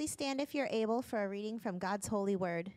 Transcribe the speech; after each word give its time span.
Please 0.00 0.12
stand 0.12 0.40
if 0.40 0.54
you're 0.54 0.66
able 0.70 1.02
for 1.02 1.22
a 1.22 1.28
reading 1.28 1.58
from 1.58 1.78
God's 1.78 2.06
holy 2.06 2.34
word. 2.34 2.72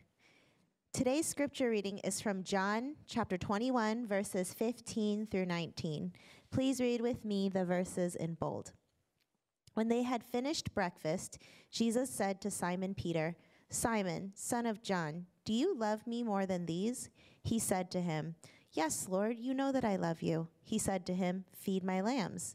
Today's 0.92 1.24
scripture 1.24 1.70
reading 1.70 1.96
is 2.00 2.20
from 2.20 2.44
John 2.44 2.96
chapter 3.06 3.38
21, 3.38 4.06
verses 4.06 4.52
15 4.52 5.28
through 5.28 5.46
19. 5.46 6.12
Please 6.50 6.82
read 6.82 7.00
with 7.00 7.24
me 7.24 7.48
the 7.48 7.64
verses 7.64 8.14
in 8.14 8.34
bold. 8.34 8.72
When 9.72 9.88
they 9.88 10.02
had 10.02 10.22
finished 10.22 10.74
breakfast, 10.74 11.38
Jesus 11.70 12.10
said 12.10 12.42
to 12.42 12.50
Simon 12.50 12.92
Peter, 12.92 13.36
Simon, 13.70 14.32
son 14.34 14.66
of 14.66 14.82
John, 14.82 15.24
do 15.46 15.54
you 15.54 15.74
love 15.74 16.06
me 16.06 16.22
more 16.22 16.44
than 16.44 16.66
these? 16.66 17.08
He 17.42 17.58
said 17.58 17.90
to 17.92 18.02
him, 18.02 18.34
Yes, 18.72 19.06
Lord, 19.08 19.38
you 19.38 19.54
know 19.54 19.72
that 19.72 19.82
I 19.82 19.96
love 19.96 20.20
you. 20.20 20.48
He 20.62 20.78
said 20.78 21.06
to 21.06 21.14
him, 21.14 21.46
Feed 21.56 21.84
my 21.84 22.02
lambs. 22.02 22.54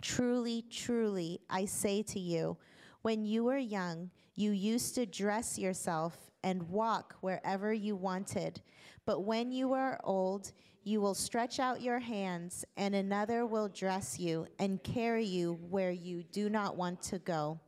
Truly, 0.00 0.64
truly, 0.70 1.40
I 1.48 1.64
say 1.66 2.02
to 2.04 2.20
you, 2.20 2.56
when 3.02 3.24
you 3.24 3.44
were 3.44 3.58
young, 3.58 4.10
you 4.34 4.52
used 4.52 4.94
to 4.94 5.06
dress 5.06 5.58
yourself 5.58 6.30
and 6.42 6.68
walk 6.68 7.16
wherever 7.20 7.72
you 7.72 7.96
wanted. 7.96 8.62
But 9.04 9.24
when 9.24 9.52
you 9.52 9.72
are 9.72 10.00
old, 10.04 10.52
you 10.82 11.00
will 11.00 11.14
stretch 11.14 11.60
out 11.60 11.82
your 11.82 11.98
hands, 11.98 12.64
and 12.76 12.94
another 12.94 13.44
will 13.44 13.68
dress 13.68 14.18
you 14.18 14.46
and 14.58 14.82
carry 14.82 15.24
you 15.24 15.58
where 15.68 15.90
you 15.90 16.22
do 16.22 16.48
not 16.48 16.76
want 16.76 17.02
to 17.02 17.18
go. 17.18 17.60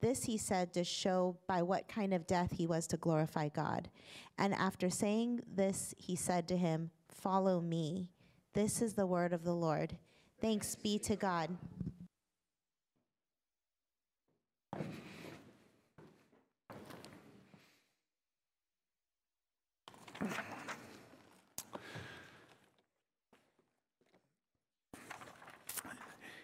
This 0.00 0.24
he 0.24 0.36
said 0.36 0.74
to 0.74 0.84
show 0.84 1.38
by 1.46 1.62
what 1.62 1.88
kind 1.88 2.12
of 2.12 2.26
death 2.26 2.52
he 2.52 2.66
was 2.66 2.86
to 2.88 2.96
glorify 2.96 3.48
God. 3.48 3.88
And 4.36 4.52
after 4.52 4.90
saying 4.90 5.40
this, 5.54 5.94
he 5.96 6.16
said 6.16 6.48
to 6.48 6.56
him, 6.56 6.90
Follow 7.08 7.60
me. 7.60 8.10
This 8.52 8.82
is 8.82 8.94
the 8.94 9.06
word 9.06 9.32
of 9.32 9.44
the 9.44 9.54
Lord. 9.54 9.96
Thanks 10.42 10.74
be 10.74 10.98
to 10.98 11.14
God. 11.14 11.50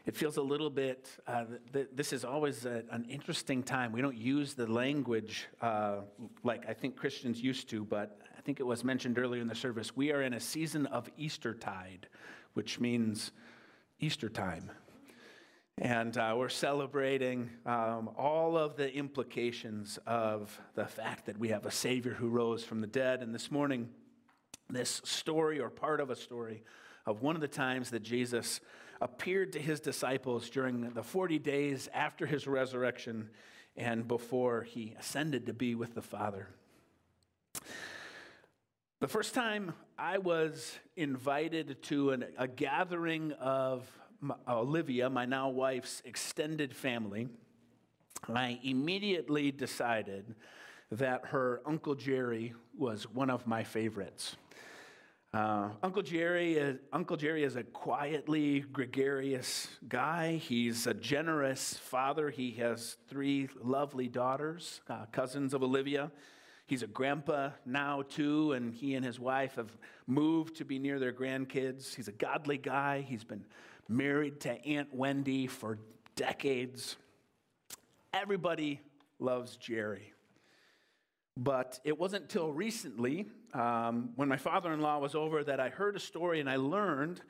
It 0.07 0.17
feels 0.17 0.37
a 0.37 0.43
little 0.43 0.71
bit, 0.71 1.11
uh, 1.27 1.45
th- 1.73 1.89
this 1.93 2.12
is 2.12 2.25
always 2.25 2.67
a, 2.67 2.85
an 2.93 3.05
interesting 3.11 3.65
time. 3.65 3.91
We 3.91 4.01
don't 4.01 4.17
use 4.17 4.55
the 4.55 4.69
language 4.69 5.49
uh, 5.61 6.03
like 6.45 6.69
I 6.69 6.73
think 6.73 6.95
Christians 6.95 7.43
used 7.43 7.69
to, 7.71 7.85
but 7.85 8.21
I 8.39 8.41
think 8.43 8.61
it 8.61 8.62
was 8.62 8.85
mentioned 8.85 9.19
earlier 9.19 9.43
in 9.43 9.49
the 9.49 9.57
service. 9.57 9.97
We 9.97 10.12
are 10.12 10.23
in 10.23 10.35
a 10.35 10.41
season 10.41 10.87
of 10.87 11.11
Eastertide, 11.19 12.07
which 12.55 12.79
means 12.79 13.33
Easter 14.01 14.29
time. 14.29 14.71
And 15.77 16.17
uh, 16.17 16.35
we're 16.37 16.49
celebrating 16.49 17.51
um, 17.67 18.11
all 18.17 18.57
of 18.57 18.77
the 18.77 18.93
implications 18.93 19.99
of 20.07 20.57
the 20.77 20.87
fact 20.87 21.27
that 21.27 21.37
we 21.37 21.49
have 21.49 21.67
a 21.67 21.71
Savior 21.71 22.15
who 22.15 22.29
rose 22.29 22.63
from 22.63 22.81
the 22.81 22.87
dead. 22.87 23.23
And 23.23 23.35
this 23.35 23.51
morning, 23.51 23.89
this 24.71 25.01
story, 25.05 25.59
or 25.59 25.69
part 25.69 26.00
of 26.00 26.11
a 26.11 26.17
story, 26.17 26.62
of 27.06 27.22
one 27.22 27.34
of 27.34 27.41
the 27.41 27.49
times 27.49 27.91
that 27.91 28.05
Jesus 28.05 28.61
appeared 29.00 29.53
to 29.55 29.61
his 29.61 29.81
disciples 29.81 30.49
during 30.49 30.91
the 30.91 31.03
40 31.03 31.41
days 31.41 31.89
after 31.93 32.25
his 32.25 32.47
resurrection 32.47 33.31
and 33.77 34.06
before 34.06 34.62
he 34.62 34.95
ascended 34.99 35.47
to 35.47 35.53
be 35.53 35.75
with 35.75 35.95
the 35.95 36.03
Father. 36.03 36.49
The 39.00 39.06
first 39.06 39.32
time 39.32 39.75
I 39.97 40.19
was 40.19 40.76
invited 40.97 41.81
to 41.84 42.10
an, 42.10 42.25
a 42.36 42.48
gathering 42.48 43.31
of 43.31 43.88
my, 44.20 44.34
Olivia, 44.48 45.09
my 45.09 45.25
now 45.25 45.50
wife's 45.50 46.03
extended 46.04 46.75
family, 46.75 47.28
I 48.28 48.59
immediately 48.64 49.53
decided 49.53 50.34
that 50.91 51.26
her 51.26 51.62
Uncle 51.64 51.94
Jerry 51.94 52.54
was 52.76 53.04
one 53.09 53.31
of 53.31 53.47
my 53.47 53.62
favorites. 53.62 54.34
Uh, 55.32 55.69
Uncle 55.80 56.03
Jerry, 56.03 56.54
is, 56.54 56.80
Uncle 56.92 57.16
Jerry 57.16 57.44
is 57.44 57.54
a 57.54 57.62
quietly 57.62 58.65
gregarious 58.72 59.69
guy. 59.88 60.34
He's 60.38 60.88
a 60.88 60.94
generous 60.94 61.75
father. 61.75 62.30
He 62.30 62.50
has 62.59 62.97
three 63.09 63.48
lovely 63.62 64.09
daughters, 64.09 64.80
uh, 64.91 65.04
cousins 65.12 65.54
of 65.54 65.62
Olivia. 65.62 66.10
He's 66.69 66.83
a 66.83 66.87
grandpa 66.87 67.53
now, 67.65 68.03
too, 68.03 68.53
and 68.53 68.75
he 68.75 68.95
and 68.95 69.03
his 69.03 69.19
wife 69.19 69.55
have 69.55 69.71
moved 70.06 70.56
to 70.56 70.67
be 70.67 70.79
near 70.79 70.99
their 70.99 71.15
grandkids. 71.15 71.95
He's 71.95 72.09
a 72.09 72.12
godly 72.12 72.59
guy. 72.59 73.01
He's 73.01 73.25
been 73.25 73.47
married 73.89 74.41
to 74.41 74.67
Aunt 74.67 74.95
Wendy 74.95 75.47
for 75.47 75.78
decades. 76.15 76.99
Everybody 78.12 78.83
loves 79.19 79.57
Jerry. 79.57 80.12
But 81.39 81.81
it 81.84 81.99
wasn't 81.99 82.25
until 82.25 82.53
recently, 82.53 83.25
um, 83.55 84.11
when 84.17 84.28
my 84.28 84.37
father 84.37 84.71
in 84.75 84.83
law 84.83 84.99
was 84.99 85.15
over, 85.15 85.43
that 85.45 85.61
I 85.61 85.71
heard 85.71 85.97
a 85.97 86.01
story 86.01 86.39
and 86.39 86.51
I 86.51 86.57
learned 86.57 87.23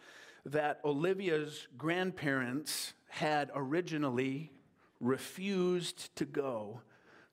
that 0.46 0.80
Olivia's 0.84 1.68
grandparents 1.76 2.92
had 3.08 3.52
originally 3.54 4.50
refused 4.98 6.16
to 6.16 6.24
go 6.24 6.80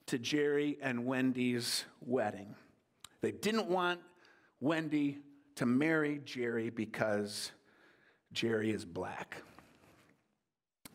to 0.07 0.19
Jerry 0.19 0.77
and 0.81 1.05
Wendy's 1.05 1.85
wedding. 2.01 2.55
They 3.21 3.31
didn't 3.31 3.67
want 3.67 3.99
Wendy 4.59 5.19
to 5.55 5.65
marry 5.65 6.21
Jerry 6.25 6.69
because 6.69 7.51
Jerry 8.31 8.71
is 8.71 8.85
black. 8.85 9.41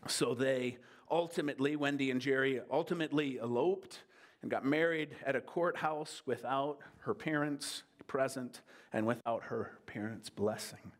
So 0.06 0.34
they 0.34 0.78
ultimately, 1.10 1.76
Wendy 1.76 2.10
and 2.10 2.20
Jerry 2.20 2.60
ultimately 2.70 3.38
eloped 3.38 4.00
and 4.42 4.50
got 4.50 4.64
married 4.64 5.16
at 5.26 5.36
a 5.36 5.40
courthouse 5.40 6.22
without 6.24 6.78
her 7.00 7.14
parents 7.14 7.82
present 8.06 8.62
and 8.92 9.06
without 9.06 9.44
her 9.44 9.72
parents' 9.86 10.30
blessing. 10.30 10.92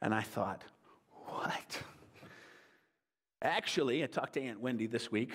And 0.00 0.14
I 0.14 0.22
thought, 0.22 0.62
what? 1.26 1.82
Actually, 3.42 4.02
I 4.02 4.06
talked 4.06 4.34
to 4.34 4.42
Aunt 4.42 4.60
Wendy 4.60 4.86
this 4.86 5.10
week. 5.12 5.32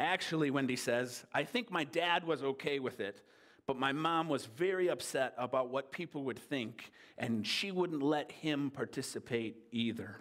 Actually, 0.00 0.50
Wendy 0.50 0.76
says, 0.76 1.26
I 1.34 1.44
think 1.44 1.70
my 1.70 1.84
dad 1.84 2.24
was 2.24 2.42
okay 2.42 2.78
with 2.78 3.00
it, 3.00 3.20
but 3.66 3.76
my 3.76 3.92
mom 3.92 4.30
was 4.30 4.46
very 4.46 4.88
upset 4.88 5.34
about 5.36 5.68
what 5.68 5.92
people 5.92 6.24
would 6.24 6.38
think, 6.38 6.90
and 7.18 7.46
she 7.46 7.70
wouldn't 7.70 8.02
let 8.02 8.32
him 8.32 8.70
participate 8.70 9.56
either. 9.72 10.18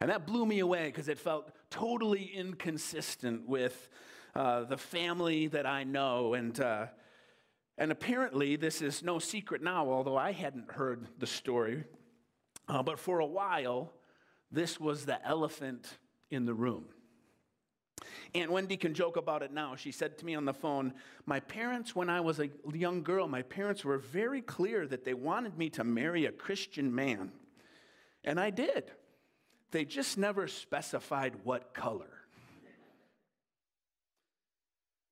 And 0.00 0.10
that 0.10 0.26
blew 0.26 0.44
me 0.44 0.58
away 0.58 0.86
because 0.86 1.08
it 1.08 1.20
felt 1.20 1.52
totally 1.70 2.32
inconsistent 2.34 3.48
with 3.48 3.88
uh, 4.34 4.64
the 4.64 4.76
family 4.76 5.46
that 5.46 5.66
I 5.66 5.84
know. 5.84 6.34
And, 6.34 6.58
uh, 6.58 6.86
and 7.78 7.92
apparently, 7.92 8.56
this 8.56 8.82
is 8.82 9.04
no 9.04 9.20
secret 9.20 9.62
now, 9.62 9.88
although 9.88 10.16
I 10.16 10.32
hadn't 10.32 10.68
heard 10.68 11.06
the 11.16 11.28
story. 11.28 11.84
Uh, 12.66 12.82
but 12.82 12.98
for 12.98 13.20
a 13.20 13.26
while, 13.26 13.92
this 14.50 14.80
was 14.80 15.06
the 15.06 15.24
elephant 15.24 15.98
in 16.28 16.44
the 16.44 16.54
room. 16.54 16.86
Aunt 18.34 18.50
Wendy 18.50 18.76
can 18.76 18.94
joke 18.94 19.16
about 19.16 19.42
it 19.42 19.52
now. 19.52 19.74
She 19.76 19.90
said 19.90 20.18
to 20.18 20.24
me 20.24 20.34
on 20.34 20.44
the 20.44 20.54
phone, 20.54 20.94
My 21.26 21.40
parents, 21.40 21.96
when 21.96 22.08
I 22.08 22.20
was 22.20 22.38
a 22.38 22.50
young 22.72 23.02
girl, 23.02 23.26
my 23.26 23.42
parents 23.42 23.84
were 23.84 23.98
very 23.98 24.40
clear 24.40 24.86
that 24.86 25.04
they 25.04 25.14
wanted 25.14 25.58
me 25.58 25.70
to 25.70 25.84
marry 25.84 26.26
a 26.26 26.32
Christian 26.32 26.94
man. 26.94 27.32
And 28.24 28.38
I 28.38 28.50
did. 28.50 28.90
They 29.70 29.84
just 29.84 30.18
never 30.18 30.48
specified 30.48 31.34
what 31.44 31.74
color. 31.74 32.10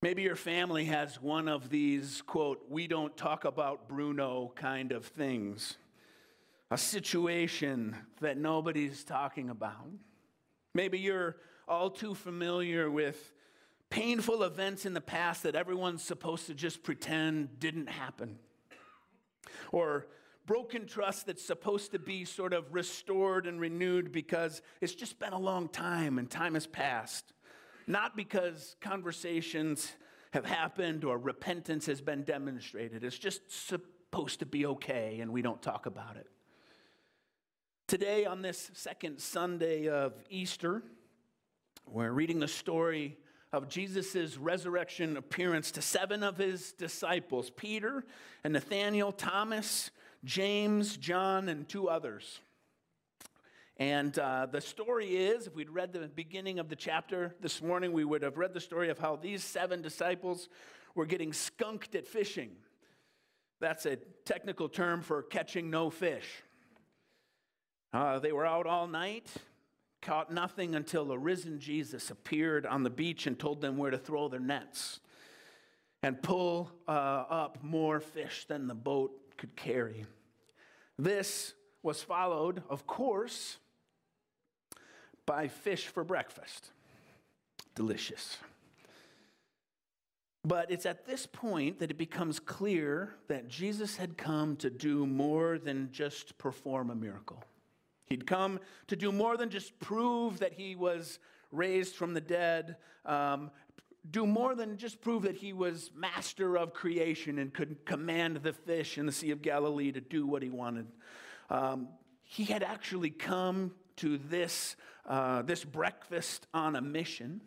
Maybe 0.01 0.23
your 0.23 0.37
family 0.37 0.85
has 0.85 1.21
one 1.21 1.49
of 1.49 1.71
these, 1.71 2.23
quote, 2.23 2.65
we 2.69 2.87
don't 2.87 3.17
talk 3.17 3.45
about 3.45 3.89
Bruno 3.89 4.53
kind 4.55 4.93
of 4.93 5.05
things. 5.05 5.77
A 6.71 6.79
situation 6.79 7.97
that 8.21 8.37
nobody's 8.37 9.03
talking 9.03 9.51
about. 9.51 9.89
Maybe 10.75 11.01
you're 11.01 11.37
all 11.69 11.91
too 11.91 12.15
familiar 12.15 12.91
with 12.91 13.33
painful 13.91 14.43
events 14.43 14.87
in 14.87 14.95
the 14.95 15.01
past 15.01 15.43
that 15.45 15.55
everyone's 15.55 16.03
supposed 16.03 16.47
to 16.47 16.55
just 16.55 16.83
pretend 16.83 17.59
didn't 17.61 17.89
happen. 17.89 18.39
Or 19.73 20.07
broken 20.47 20.87
trust 20.87 21.27
that's 21.27 21.45
supposed 21.45 21.93
to 21.93 21.99
be 21.99 22.25
sort 22.25 22.53
of 22.53 22.73
restored 22.75 23.47
and 23.47 23.61
renewed 23.61 24.13
because 24.13 24.63
it's 24.81 24.95
just 24.95 25.19
been 25.19 25.33
a 25.33 25.39
long 25.39 25.69
time 25.69 26.19
and 26.19 26.31
time 26.31 26.55
has 26.55 26.67
passed. 26.67 27.33
not 27.89 28.15
because 28.17 28.77
conversations 28.81 29.91
have 30.33 30.45
happened 30.45 31.05
or 31.05 31.17
repentance 31.17 31.87
has 31.87 32.01
been 32.01 32.23
demonstrated. 32.23 33.03
It's 33.03 33.19
just 33.19 33.41
supposed 33.51 34.41
to 34.41 34.47
be 34.47 34.67
okay, 34.67 35.21
and 35.21 35.33
we 35.33 35.41
don't 35.41 35.63
talk 35.63 35.87
about 35.87 36.17
it. 36.17 36.27
Today, 37.87 38.27
on 38.27 38.43
this 38.43 38.71
second 38.75 39.21
Sunday 39.21 39.89
of 39.89 40.13
Easter, 40.29 40.83
we're 41.91 42.13
reading 42.13 42.39
the 42.39 42.49
story 42.49 43.17
of 43.53 43.69
Jesus' 43.69 44.37
resurrection 44.37 45.17
appearance 45.17 45.71
to 45.73 45.83
seven 45.83 46.23
of 46.23 46.37
his 46.37 46.73
disciples 46.73 47.51
Peter 47.51 48.05
and 48.45 48.53
Nathaniel, 48.53 49.13
Thomas, 49.13 49.91
James, 50.25 50.97
John, 50.97 51.49
and 51.49 51.69
two 51.69 51.89
others. 51.89 52.41
And 53.79 54.19
uh, 54.19 54.47
the 54.51 54.61
story 54.61 55.17
is 55.17 55.47
if 55.47 55.55
we'd 55.55 55.71
read 55.71 55.93
the 55.93 56.09
beginning 56.09 56.59
of 56.59 56.69
the 56.69 56.77
chapter 56.77 57.35
this 57.41 57.63
morning, 57.63 57.93
we 57.93 58.05
would 58.05 58.23
have 58.23 58.37
read 58.37 58.53
the 58.53 58.61
story 58.61 58.91
of 58.91 58.99
how 58.99 59.17
these 59.17 59.43
seven 59.43 59.81
disciples 59.81 60.49
were 60.95 61.07
getting 61.07 61.33
skunked 61.33 61.95
at 61.95 62.07
fishing. 62.07 62.51
That's 63.61 63.87
a 63.87 63.97
technical 64.25 64.69
term 64.69 65.03
for 65.03 65.23
catching 65.23 65.71
no 65.71 65.91
fish. 65.91 66.43
Uh, 67.93 68.19
they 68.19 68.33
were 68.33 68.45
out 68.45 68.67
all 68.67 68.87
night, 68.87 69.27
caught 70.09 70.33
nothing 70.33 70.75
until 70.75 71.05
the 71.05 71.19
risen 71.19 71.61
Jesus 71.61 72.11
appeared 72.11 72.65
on 72.65 72.83
the 72.83 72.89
beach 72.89 73.27
and 73.27 73.39
told 73.39 73.61
them 73.61 73.77
where 73.77 73.91
to 73.91 73.99
throw 73.99 74.27
their 74.29 74.41
nets 74.41 75.01
and 76.03 76.23
pull 76.23 76.71
uh, 76.89 76.91
up 76.91 77.63
more 77.63 78.01
fish 78.01 78.47
than 78.49 78.69
the 78.69 78.75
boat 78.75 79.13
could 79.37 79.55
carry. 79.55 80.07
This 80.99 81.53
was 81.83 82.03
followed, 82.03 82.63
of 82.71 82.87
course, 82.87 83.59
by 85.27 85.47
fish 85.47 85.89
for 85.89 86.05
breakfast. 86.05 86.71
Delicious. 87.75 88.39
But 90.43 90.71
it's 90.71 90.87
at 90.87 91.05
this 91.05 91.27
point 91.27 91.81
that 91.81 91.91
it 91.91 91.99
becomes 91.99 92.41
clear 92.41 93.15
that 93.29 93.49
Jesus 93.49 93.99
had 93.99 94.17
come 94.17 94.57
to 94.57 94.71
do 94.71 95.05
more 95.07 95.59
than 95.59 95.91
just 95.93 96.39
perform 96.39 96.89
a 96.89 96.95
miracle. 96.95 97.45
He'd 98.09 98.27
come 98.27 98.61
to 98.87 98.97
do 98.97 99.13
more 99.13 99.37
than 99.37 99.51
just 99.51 99.79
prove 99.81 100.39
that 100.39 100.53
he 100.55 100.75
was 100.75 101.19
raised 101.53 101.95
from 101.95 102.15
the 102.15 102.21
dead, 102.21 102.77
um, 103.05 103.51
do 104.11 104.27
more 104.27 104.55
than 104.55 104.79
just 104.79 105.01
prove 105.01 105.23
that 105.23 105.37
he 105.37 105.53
was 105.53 105.91
master 105.95 106.57
of 106.57 106.73
creation 106.73 107.39
and 107.39 107.53
could 107.53 107.85
command 107.85 108.39
the 108.39 108.53
fish 108.53 108.97
in 108.97 109.07
the 109.07 109.13
Sea 109.13 109.31
of 109.31 109.43
Galilee 109.43 109.93
to 109.93 110.01
do 110.01 110.27
what 110.27 110.43
he 110.43 110.49
wanted. 110.49 110.87
Um, 111.51 111.89
he 112.23 112.45
had 112.45 112.63
actually 112.63 113.11
come 113.11 113.73
to 113.97 114.19
this, 114.19 114.77
uh, 115.07 115.43
this 115.43 115.65
breakfast 115.65 116.47
on 116.55 116.77
a 116.77 116.81
mission. 116.81 117.41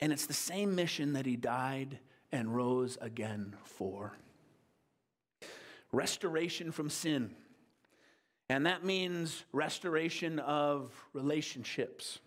And 0.00 0.12
it's 0.12 0.26
the 0.26 0.32
same 0.32 0.74
mission 0.74 1.12
that 1.14 1.26
he 1.26 1.36
died 1.36 1.98
and 2.32 2.54
rose 2.54 2.96
again 3.00 3.56
for 3.64 4.16
restoration 5.92 6.70
from 6.70 6.88
sin. 6.88 7.34
And 8.50 8.66
that 8.66 8.84
means 8.84 9.44
restoration 9.52 10.40
of 10.40 10.90
relationships, 11.12 12.18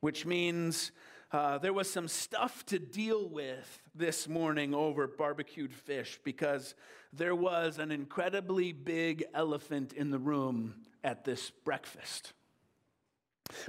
which 0.00 0.26
means 0.26 0.90
uh, 1.30 1.58
there 1.58 1.72
was 1.72 1.88
some 1.88 2.08
stuff 2.08 2.66
to 2.66 2.80
deal 2.80 3.28
with 3.28 3.80
this 3.94 4.26
morning 4.26 4.74
over 4.74 5.06
barbecued 5.06 5.72
fish 5.72 6.18
because 6.24 6.74
there 7.12 7.36
was 7.36 7.78
an 7.78 7.92
incredibly 7.92 8.72
big 8.72 9.22
elephant 9.32 9.92
in 9.92 10.10
the 10.10 10.18
room 10.18 10.74
at 11.04 11.24
this 11.24 11.52
breakfast. 11.64 12.32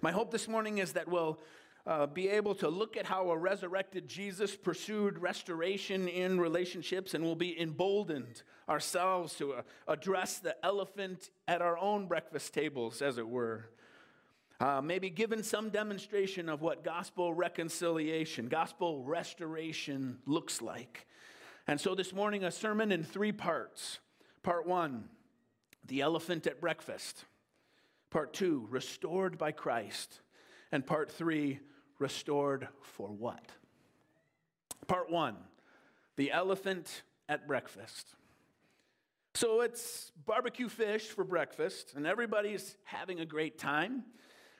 My 0.02 0.12
hope 0.12 0.32
this 0.32 0.48
morning 0.48 0.80
is 0.80 0.94
that 0.94 1.08
we'll 1.08 1.40
uh, 1.88 2.08
be 2.08 2.30
able 2.30 2.56
to 2.56 2.68
look 2.68 2.98
at 2.98 3.06
how 3.06 3.30
a 3.30 3.38
resurrected 3.38 4.08
Jesus 4.08 4.56
pursued 4.56 5.20
restoration 5.20 6.08
in 6.08 6.40
relationships 6.40 7.14
and 7.14 7.24
will 7.24 7.36
be 7.36 7.60
emboldened 7.60 8.42
ourselves 8.68 9.36
to 9.36 9.54
uh, 9.54 9.62
address 9.88 10.40
the 10.40 10.56
elephant 10.66 11.30
at 11.48 11.62
our 11.62 11.78
own 11.78 12.08
breakfast 12.08 12.54
tables, 12.54 13.02
as 13.02 13.18
it 13.18 13.28
were. 13.28 13.70
Uh, 14.60 14.82
maybe 14.82 15.10
given 15.10 15.44
some 15.44 15.70
demonstration 15.70 16.50
of 16.50 16.62
what 16.62 16.84
gospel 16.84 17.34
reconciliation, 17.34 18.48
gospel 18.48 19.04
restoration 19.04 20.18
looks 20.26 20.62
like. 20.62 21.06
And 21.68 21.80
so 21.80 21.94
this 21.94 22.14
morning, 22.14 22.44
a 22.44 22.52
sermon 22.52 22.92
in 22.92 23.04
three 23.04 23.32
parts. 23.32 24.00
Part 24.44 24.66
one, 24.66 25.10
the 25.86 26.02
elephant 26.02 26.48
at 26.48 26.62
breakfast. 26.62 27.26
Part 28.10 28.34
two, 28.34 28.66
restored 28.70 29.38
by 29.38 29.52
Christ. 29.52 30.22
And 30.72 30.86
part 30.86 31.12
three, 31.12 31.60
restored 32.00 32.68
for 32.82 33.10
what? 33.10 33.52
Part 34.88 35.10
one, 35.10 35.36
the 36.16 36.32
elephant 36.32 37.04
at 37.28 37.48
breakfast. 37.48 38.16
So 39.34 39.62
it's 39.62 40.12
barbecue 40.26 40.70
fish 40.70 41.08
for 41.08 41.24
breakfast, 41.24 41.94
and 41.96 42.08
everybody's 42.08 42.78
having 42.84 43.20
a 43.20 43.26
great 43.26 43.58
time. 43.58 44.04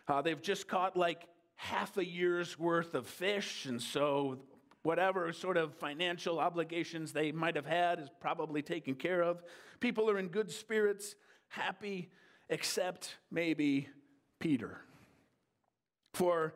Uh, 0.08 0.22
they've 0.22 0.42
just 0.42 0.68
caught 0.68 0.98
like 0.98 1.28
half 1.56 1.98
a 1.98 2.06
year's 2.06 2.60
worth 2.60 2.94
of 2.94 3.08
fish, 3.08 3.66
and 3.66 3.82
so 3.82 4.40
whatever 4.84 5.32
sort 5.32 5.58
of 5.58 5.74
financial 5.76 6.40
obligations 6.40 7.12
they 7.12 7.32
might 7.32 7.56
have 7.56 7.66
had 7.66 8.00
is 8.00 8.10
probably 8.20 8.62
taken 8.62 8.96
care 8.96 9.22
of. 9.22 9.42
People 9.80 10.10
are 10.10 10.18
in 10.18 10.28
good 10.28 10.52
spirits, 10.52 11.16
happy, 11.48 12.10
except 12.50 13.16
maybe 13.32 13.88
Peter. 14.40 14.82
For 16.14 16.54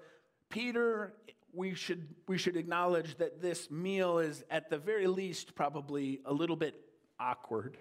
Peter, 0.50 1.14
we 1.54 1.74
should, 1.74 2.08
we 2.28 2.38
should 2.38 2.58
acknowledge 2.58 3.18
that 3.18 3.42
this 3.42 3.70
meal 3.70 4.20
is 4.20 4.44
at 4.50 4.70
the 4.70 4.78
very 4.78 5.08
least 5.08 5.56
probably 5.56 6.20
a 6.26 6.34
little 6.34 6.56
bit 6.56 6.76
awkward, 7.20 7.78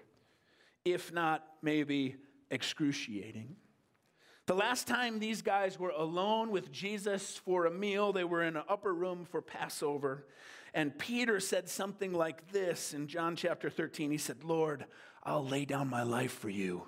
if 0.85 1.11
not 1.11 1.43
maybe 1.61 2.15
excruciating. 2.51 3.55
The 4.45 4.55
last 4.55 4.87
time 4.87 5.19
these 5.19 5.43
guys 5.43 5.77
were 5.77 5.91
alone 5.91 6.49
with 6.49 6.71
Jesus 6.71 7.37
for 7.37 7.65
a 7.65 7.71
meal, 7.71 8.11
they 8.11 8.23
were 8.23 8.41
in 8.41 8.57
an 8.57 8.63
upper 8.67 8.93
room 8.93 9.25
for 9.29 9.41
Passover. 9.43 10.25
And 10.73 10.97
Peter 10.97 11.39
said 11.39 11.69
something 11.69 12.13
like 12.13 12.51
this 12.51 12.93
in 12.93 13.07
John 13.07 13.35
chapter 13.35 13.69
13. 13.69 14.09
He 14.09 14.17
said, 14.17 14.43
Lord, 14.43 14.85
I'll 15.23 15.45
lay 15.45 15.65
down 15.65 15.87
my 15.87 16.03
life 16.03 16.33
for 16.33 16.49
you. 16.49 16.83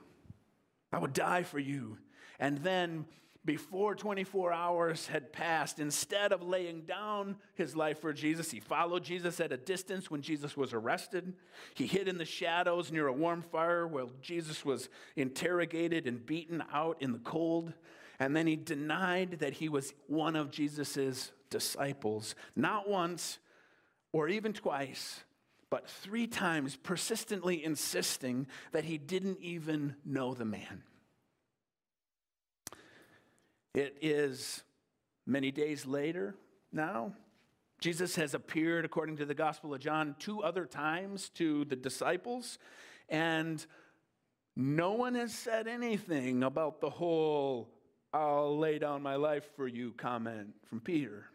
I 0.91 0.97
would 0.97 1.13
die 1.13 1.43
for 1.43 1.59
you. 1.59 1.97
And 2.39 2.57
then, 2.59 3.05
before 3.43 3.95
24 3.95 4.53
hours 4.53 5.07
had 5.07 5.33
passed, 5.33 5.79
instead 5.79 6.31
of 6.31 6.43
laying 6.43 6.81
down 6.81 7.37
his 7.55 7.75
life 7.75 7.99
for 7.99 8.13
Jesus, 8.13 8.51
he 8.51 8.59
followed 8.59 9.03
Jesus 9.03 9.39
at 9.39 9.51
a 9.51 9.57
distance 9.57 10.11
when 10.11 10.21
Jesus 10.21 10.55
was 10.55 10.73
arrested. 10.73 11.33
He 11.73 11.87
hid 11.87 12.07
in 12.07 12.19
the 12.19 12.25
shadows 12.25 12.91
near 12.91 13.07
a 13.07 13.13
warm 13.13 13.41
fire 13.41 13.87
while 13.87 14.11
Jesus 14.21 14.63
was 14.63 14.89
interrogated 15.15 16.05
and 16.05 16.23
beaten 16.23 16.63
out 16.71 17.01
in 17.01 17.13
the 17.13 17.19
cold. 17.19 17.73
And 18.19 18.35
then 18.35 18.45
he 18.45 18.55
denied 18.55 19.39
that 19.39 19.53
he 19.53 19.69
was 19.69 19.93
one 20.05 20.35
of 20.35 20.51
Jesus' 20.51 21.31
disciples, 21.49 22.35
not 22.55 22.87
once 22.87 23.39
or 24.11 24.29
even 24.29 24.53
twice, 24.53 25.23
but 25.71 25.89
three 25.89 26.27
times 26.27 26.75
persistently 26.75 27.63
insisting 27.63 28.45
that 28.71 28.83
he 28.83 28.99
didn't 28.99 29.39
even 29.41 29.95
know 30.05 30.35
the 30.35 30.45
man. 30.45 30.83
It 33.73 33.97
is 34.01 34.63
many 35.25 35.51
days 35.51 35.85
later 35.85 36.35
now. 36.71 37.13
Jesus 37.79 38.15
has 38.15 38.33
appeared, 38.33 38.85
according 38.85 39.17
to 39.17 39.25
the 39.25 39.33
Gospel 39.33 39.73
of 39.73 39.79
John, 39.79 40.15
two 40.19 40.43
other 40.43 40.65
times 40.65 41.29
to 41.35 41.65
the 41.65 41.75
disciples, 41.75 42.59
and 43.09 43.65
no 44.55 44.91
one 44.91 45.15
has 45.15 45.33
said 45.33 45.67
anything 45.67 46.43
about 46.43 46.79
the 46.79 46.89
whole, 46.89 47.69
I'll 48.13 48.57
lay 48.57 48.77
down 48.77 49.01
my 49.01 49.15
life 49.15 49.49
for 49.55 49.67
you 49.67 49.93
comment 49.93 50.49
from 50.69 50.79
Peter. 50.79 51.25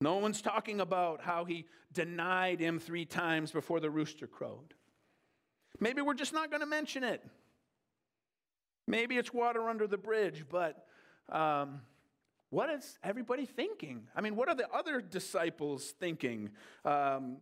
No 0.00 0.16
one's 0.16 0.42
talking 0.42 0.80
about 0.80 1.22
how 1.22 1.44
he 1.46 1.64
denied 1.92 2.60
him 2.60 2.78
three 2.78 3.06
times 3.06 3.52
before 3.52 3.80
the 3.80 3.88
rooster 3.88 4.26
crowed. 4.26 4.74
Maybe 5.80 6.02
we're 6.02 6.14
just 6.14 6.34
not 6.34 6.50
going 6.50 6.60
to 6.60 6.66
mention 6.66 7.04
it. 7.04 7.24
Maybe 8.86 9.16
it's 9.16 9.32
water 9.32 9.70
under 9.70 9.86
the 9.86 9.96
bridge, 9.96 10.44
but 10.50 10.86
um, 11.30 11.80
what 12.50 12.70
is 12.70 12.98
everybody 13.02 13.46
thinking? 13.46 14.06
I 14.14 14.20
mean, 14.20 14.36
what 14.36 14.48
are 14.48 14.54
the 14.54 14.70
other 14.70 15.00
disciples 15.00 15.94
thinking? 15.98 16.50
Um, 16.84 17.38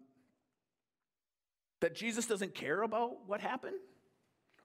that 1.82 1.94
Jesus 1.94 2.26
doesn't 2.26 2.54
care 2.54 2.82
about 2.82 3.26
what 3.26 3.40
happened? 3.40 3.76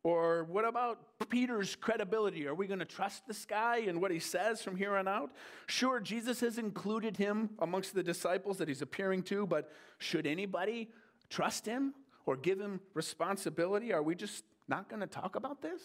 Or 0.03 0.45
what 0.45 0.65
about 0.65 1.00
Peter's 1.29 1.75
credibility? 1.75 2.47
Are 2.47 2.55
we 2.55 2.67
going 2.67 2.79
to 2.79 2.86
trust 2.86 3.27
this 3.27 3.43
guy 3.43 3.79
and 3.88 4.00
what 4.00 4.12
he 4.12 4.19
says 4.19 4.62
from 4.62 4.77
here 4.77 4.95
on 4.95 5.07
out? 5.07 5.31
Sure, 5.65 6.00
Jesus 6.00 6.39
has 6.39 6.57
included 6.57 7.17
him 7.17 7.50
amongst 7.59 7.93
the 7.93 8.03
disciples 8.03 8.57
that 8.59 8.69
he's 8.69 8.81
appearing 8.81 9.24
to, 9.24 9.45
but 9.45 9.69
should 9.97 10.25
anybody 10.25 10.89
trust 11.29 11.65
him 11.65 11.93
or 12.25 12.38
give 12.38 12.59
him 12.59 12.79
responsibility? 12.93 13.91
Are 13.91 14.03
we 14.03 14.15
just 14.15 14.45
not 14.69 14.88
going 14.88 15.01
to 15.01 15.07
talk 15.07 15.36
about 15.36 15.62
this? 15.62 15.81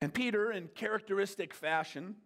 And 0.00 0.12
Peter, 0.12 0.52
in 0.52 0.68
characteristic 0.68 1.54
fashion, 1.54 2.16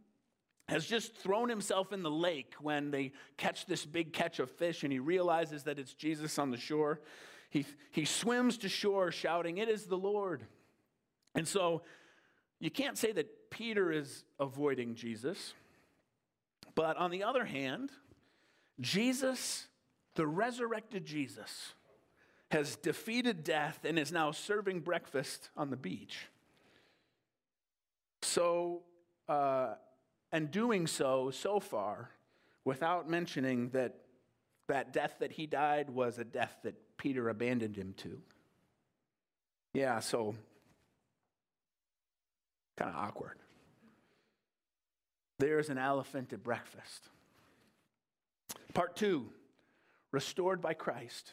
has 0.68 0.84
just 0.84 1.14
thrown 1.16 1.48
himself 1.48 1.92
in 1.92 2.02
the 2.02 2.10
lake 2.10 2.54
when 2.60 2.90
they 2.90 3.12
catch 3.36 3.66
this 3.66 3.86
big 3.86 4.12
catch 4.12 4.38
of 4.38 4.50
fish 4.50 4.82
and 4.82 4.92
he 4.92 4.98
realizes 4.98 5.64
that 5.64 5.78
it's 5.78 5.94
Jesus 5.94 6.38
on 6.38 6.50
the 6.50 6.58
shore. 6.58 7.00
He, 7.50 7.64
he 7.90 8.04
swims 8.04 8.58
to 8.58 8.68
shore 8.68 9.10
shouting, 9.10 9.58
It 9.58 9.68
is 9.68 9.86
the 9.86 9.96
Lord. 9.96 10.44
And 11.34 11.48
so 11.48 11.82
you 12.60 12.70
can't 12.70 12.98
say 12.98 13.12
that 13.12 13.50
Peter 13.50 13.90
is 13.90 14.24
avoiding 14.38 14.94
Jesus. 14.94 15.54
But 16.74 16.96
on 16.96 17.10
the 17.10 17.24
other 17.24 17.44
hand, 17.44 17.90
Jesus, 18.80 19.66
the 20.14 20.26
resurrected 20.26 21.04
Jesus, 21.04 21.72
has 22.50 22.76
defeated 22.76 23.42
death 23.44 23.80
and 23.84 23.98
is 23.98 24.12
now 24.12 24.32
serving 24.32 24.80
breakfast 24.80 25.50
on 25.56 25.70
the 25.70 25.76
beach. 25.76 26.28
So, 28.22 28.82
uh, 29.28 29.74
and 30.32 30.50
doing 30.50 30.86
so 30.86 31.30
so 31.30 31.60
far 31.60 32.10
without 32.64 33.08
mentioning 33.08 33.70
that 33.70 33.96
that 34.68 34.92
death 34.92 35.16
that 35.20 35.32
he 35.32 35.46
died 35.46 35.88
was 35.90 36.18
a 36.18 36.24
death 36.24 36.58
that 36.62 36.74
Peter 36.98 37.28
abandoned 37.28 37.76
him 37.76 37.94
to. 37.98 38.20
Yeah, 39.72 40.00
so 40.00 40.34
kind 42.76 42.90
of 42.90 42.96
awkward. 42.96 43.38
There's 45.38 45.68
an 45.68 45.78
elephant 45.78 46.32
at 46.32 46.42
breakfast. 46.42 47.08
Part 48.74 48.96
two, 48.96 49.26
restored 50.10 50.60
by 50.60 50.74
Christ. 50.74 51.32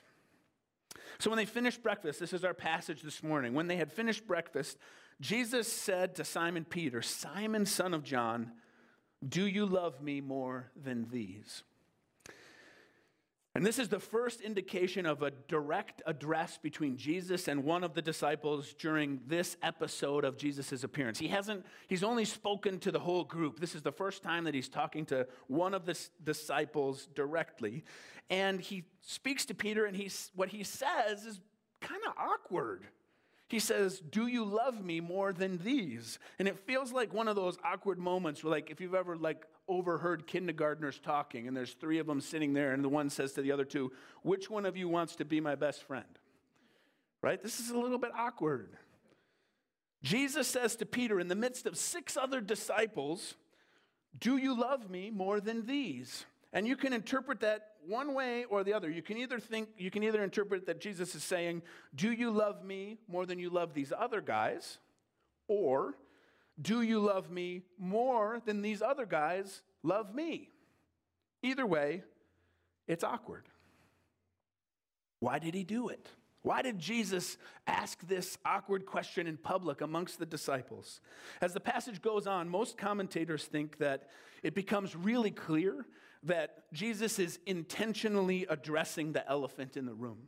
So 1.19 1.29
when 1.29 1.37
they 1.37 1.45
finished 1.45 1.83
breakfast, 1.83 2.19
this 2.19 2.33
is 2.33 2.43
our 2.43 2.53
passage 2.53 3.01
this 3.01 3.23
morning. 3.23 3.53
When 3.53 3.67
they 3.67 3.77
had 3.77 3.91
finished 3.91 4.27
breakfast, 4.27 4.77
Jesus 5.21 5.71
said 5.71 6.15
to 6.15 6.23
Simon 6.23 6.65
Peter, 6.65 7.01
Simon, 7.01 7.65
son 7.65 7.93
of 7.93 8.03
John, 8.03 8.51
do 9.27 9.45
you 9.45 9.65
love 9.65 10.01
me 10.01 10.21
more 10.21 10.71
than 10.75 11.07
these? 11.09 11.63
And 13.55 13.65
this 13.65 13.79
is 13.79 13.87
the 13.87 14.01
first 14.01 14.41
indication 14.41 15.05
of 15.05 15.23
a 15.23 15.31
direct 15.31 16.01
address 16.05 16.59
between 16.61 16.97
Jesus 16.97 17.47
and 17.47 17.63
one 17.63 17.85
of 17.85 17.93
the 17.93 18.01
disciples 18.01 18.75
during 18.77 19.21
this 19.27 19.55
episode 19.63 20.25
of 20.25 20.37
Jesus' 20.37 20.83
appearance. 20.83 21.17
He 21.19 21.29
hasn't, 21.29 21.65
he's 21.87 22.03
only 22.03 22.25
spoken 22.25 22.79
to 22.79 22.91
the 22.91 22.99
whole 22.99 23.23
group. 23.23 23.61
This 23.61 23.73
is 23.73 23.81
the 23.81 23.93
first 23.93 24.23
time 24.23 24.43
that 24.43 24.53
he's 24.53 24.67
talking 24.67 25.05
to 25.05 25.25
one 25.47 25.73
of 25.73 25.85
the 25.85 25.97
disciples 26.21 27.07
directly. 27.15 27.85
And 28.29 28.59
he 28.59 28.83
speaks 28.99 29.45
to 29.45 29.53
Peter, 29.53 29.85
and 29.85 29.95
he's, 29.95 30.31
what 30.35 30.49
he 30.49 30.63
says 30.65 31.25
is 31.25 31.39
kind 31.79 32.01
of 32.05 32.13
awkward. 32.17 32.83
He 33.55 33.59
says, 33.59 34.01
Do 34.01 34.27
you 34.27 34.43
love 34.43 34.83
me 34.83 34.99
more 34.99 35.31
than 35.31 35.59
these? 35.63 36.19
And 36.39 36.47
it 36.49 36.59
feels 36.67 36.91
like 36.91 37.13
one 37.13 37.29
of 37.29 37.37
those 37.37 37.57
awkward 37.63 37.97
moments 37.97 38.43
where, 38.43 38.51
like, 38.51 38.69
if 38.69 38.81
you've 38.81 38.93
ever, 38.93 39.15
like, 39.15 39.45
overheard 39.69 40.27
kindergartners 40.27 40.99
talking 40.99 41.47
and 41.47 41.55
there's 41.55 41.71
three 41.71 41.99
of 41.99 42.05
them 42.05 42.19
sitting 42.19 42.51
there, 42.51 42.73
and 42.73 42.83
the 42.83 42.89
one 42.89 43.09
says 43.09 43.31
to 43.31 43.41
the 43.41 43.53
other 43.53 43.63
two, 43.63 43.93
Which 44.23 44.49
one 44.49 44.65
of 44.65 44.75
you 44.75 44.89
wants 44.89 45.15
to 45.15 45.23
be 45.23 45.39
my 45.39 45.55
best 45.55 45.83
friend? 45.83 46.19
Right? 47.21 47.41
This 47.41 47.61
is 47.61 47.69
a 47.69 47.77
little 47.77 47.97
bit 47.97 48.11
awkward. 48.13 48.75
Jesus 50.03 50.49
says 50.49 50.75
to 50.75 50.85
Peter, 50.85 51.17
in 51.17 51.29
the 51.29 51.33
midst 51.33 51.65
of 51.65 51.77
six 51.77 52.17
other 52.17 52.41
disciples, 52.41 53.35
Do 54.19 54.35
you 54.35 54.59
love 54.59 54.89
me 54.89 55.11
more 55.11 55.39
than 55.39 55.65
these? 55.65 56.25
And 56.55 56.65
you 56.65 56.77
can 56.77 56.93
interpret 56.93 57.41
that 57.41 57.71
one 57.85 58.13
way 58.13 58.45
or 58.45 58.63
the 58.63 58.73
other. 58.73 58.89
You 58.89 59.01
can 59.01 59.17
either 59.17 59.39
think, 59.39 59.67
you 59.77 59.91
can 59.91 60.03
either 60.03 60.23
interpret 60.23 60.65
that 60.67 60.79
Jesus 60.79 61.13
is 61.13 61.21
saying, 61.21 61.61
Do 61.93 62.11
you 62.13 62.31
love 62.31 62.63
me 62.63 62.97
more 63.09 63.25
than 63.25 63.39
you 63.39 63.49
love 63.49 63.73
these 63.73 63.91
other 63.95 64.21
guys? 64.21 64.79
Or, 65.49 65.95
Do 66.59 66.81
you 66.81 67.01
love 67.01 67.29
me 67.29 67.63
more 67.77 68.41
than 68.45 68.61
these 68.61 68.81
other 68.81 69.05
guys 69.05 69.63
love 69.83 70.15
me? 70.15 70.49
Either 71.43 71.65
way, 71.65 72.03
it's 72.87 73.03
awkward. 73.03 73.49
Why 75.19 75.39
did 75.39 75.55
he 75.55 75.65
do 75.65 75.89
it? 75.89 76.07
Why 76.41 76.61
did 76.61 76.79
Jesus 76.79 77.37
ask 77.67 78.07
this 78.07 78.37
awkward 78.45 78.85
question 78.85 79.27
in 79.27 79.35
public 79.35 79.81
amongst 79.81 80.19
the 80.19 80.25
disciples? 80.25 81.01
As 81.41 81.53
the 81.53 81.59
passage 81.59 82.01
goes 82.01 82.27
on, 82.27 82.47
most 82.47 82.77
commentators 82.77 83.43
think 83.43 83.77
that 83.79 84.09
it 84.41 84.55
becomes 84.55 84.95
really 84.95 85.31
clear 85.31 85.85
that 86.25 86.71
Jesus 86.73 87.19
is 87.19 87.39
intentionally 87.45 88.45
addressing 88.49 89.13
the 89.13 89.27
elephant 89.29 89.77
in 89.77 89.85
the 89.85 89.93
room, 89.93 90.27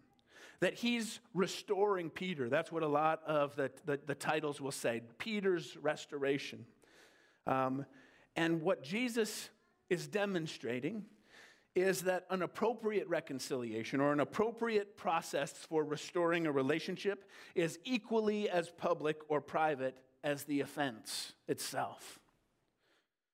that 0.59 0.75
he's 0.75 1.19
restoring 1.33 2.09
Peter. 2.09 2.49
That's 2.49 2.71
what 2.71 2.83
a 2.83 2.87
lot 2.87 3.21
of 3.25 3.55
the, 3.55 3.71
the, 3.85 3.99
the 4.05 4.15
titles 4.15 4.61
will 4.61 4.71
say 4.71 5.01
Peter's 5.17 5.77
restoration. 5.77 6.65
Um, 7.45 7.85
and 8.35 8.61
what 8.61 8.83
Jesus 8.83 9.49
is 9.89 10.07
demonstrating 10.07 11.05
is 11.75 12.01
that 12.01 12.25
an 12.31 12.41
appropriate 12.41 13.07
reconciliation 13.07 13.99
or 14.01 14.11
an 14.11 14.19
appropriate 14.19 14.97
process 14.97 15.51
for 15.51 15.83
restoring 15.83 16.47
a 16.47 16.51
relationship 16.51 17.25
is 17.53 17.77
equally 17.83 18.49
as 18.49 18.71
public 18.71 19.17
or 19.29 19.39
private 19.39 19.97
as 20.23 20.43
the 20.43 20.61
offense 20.61 21.33
itself. 21.47 22.19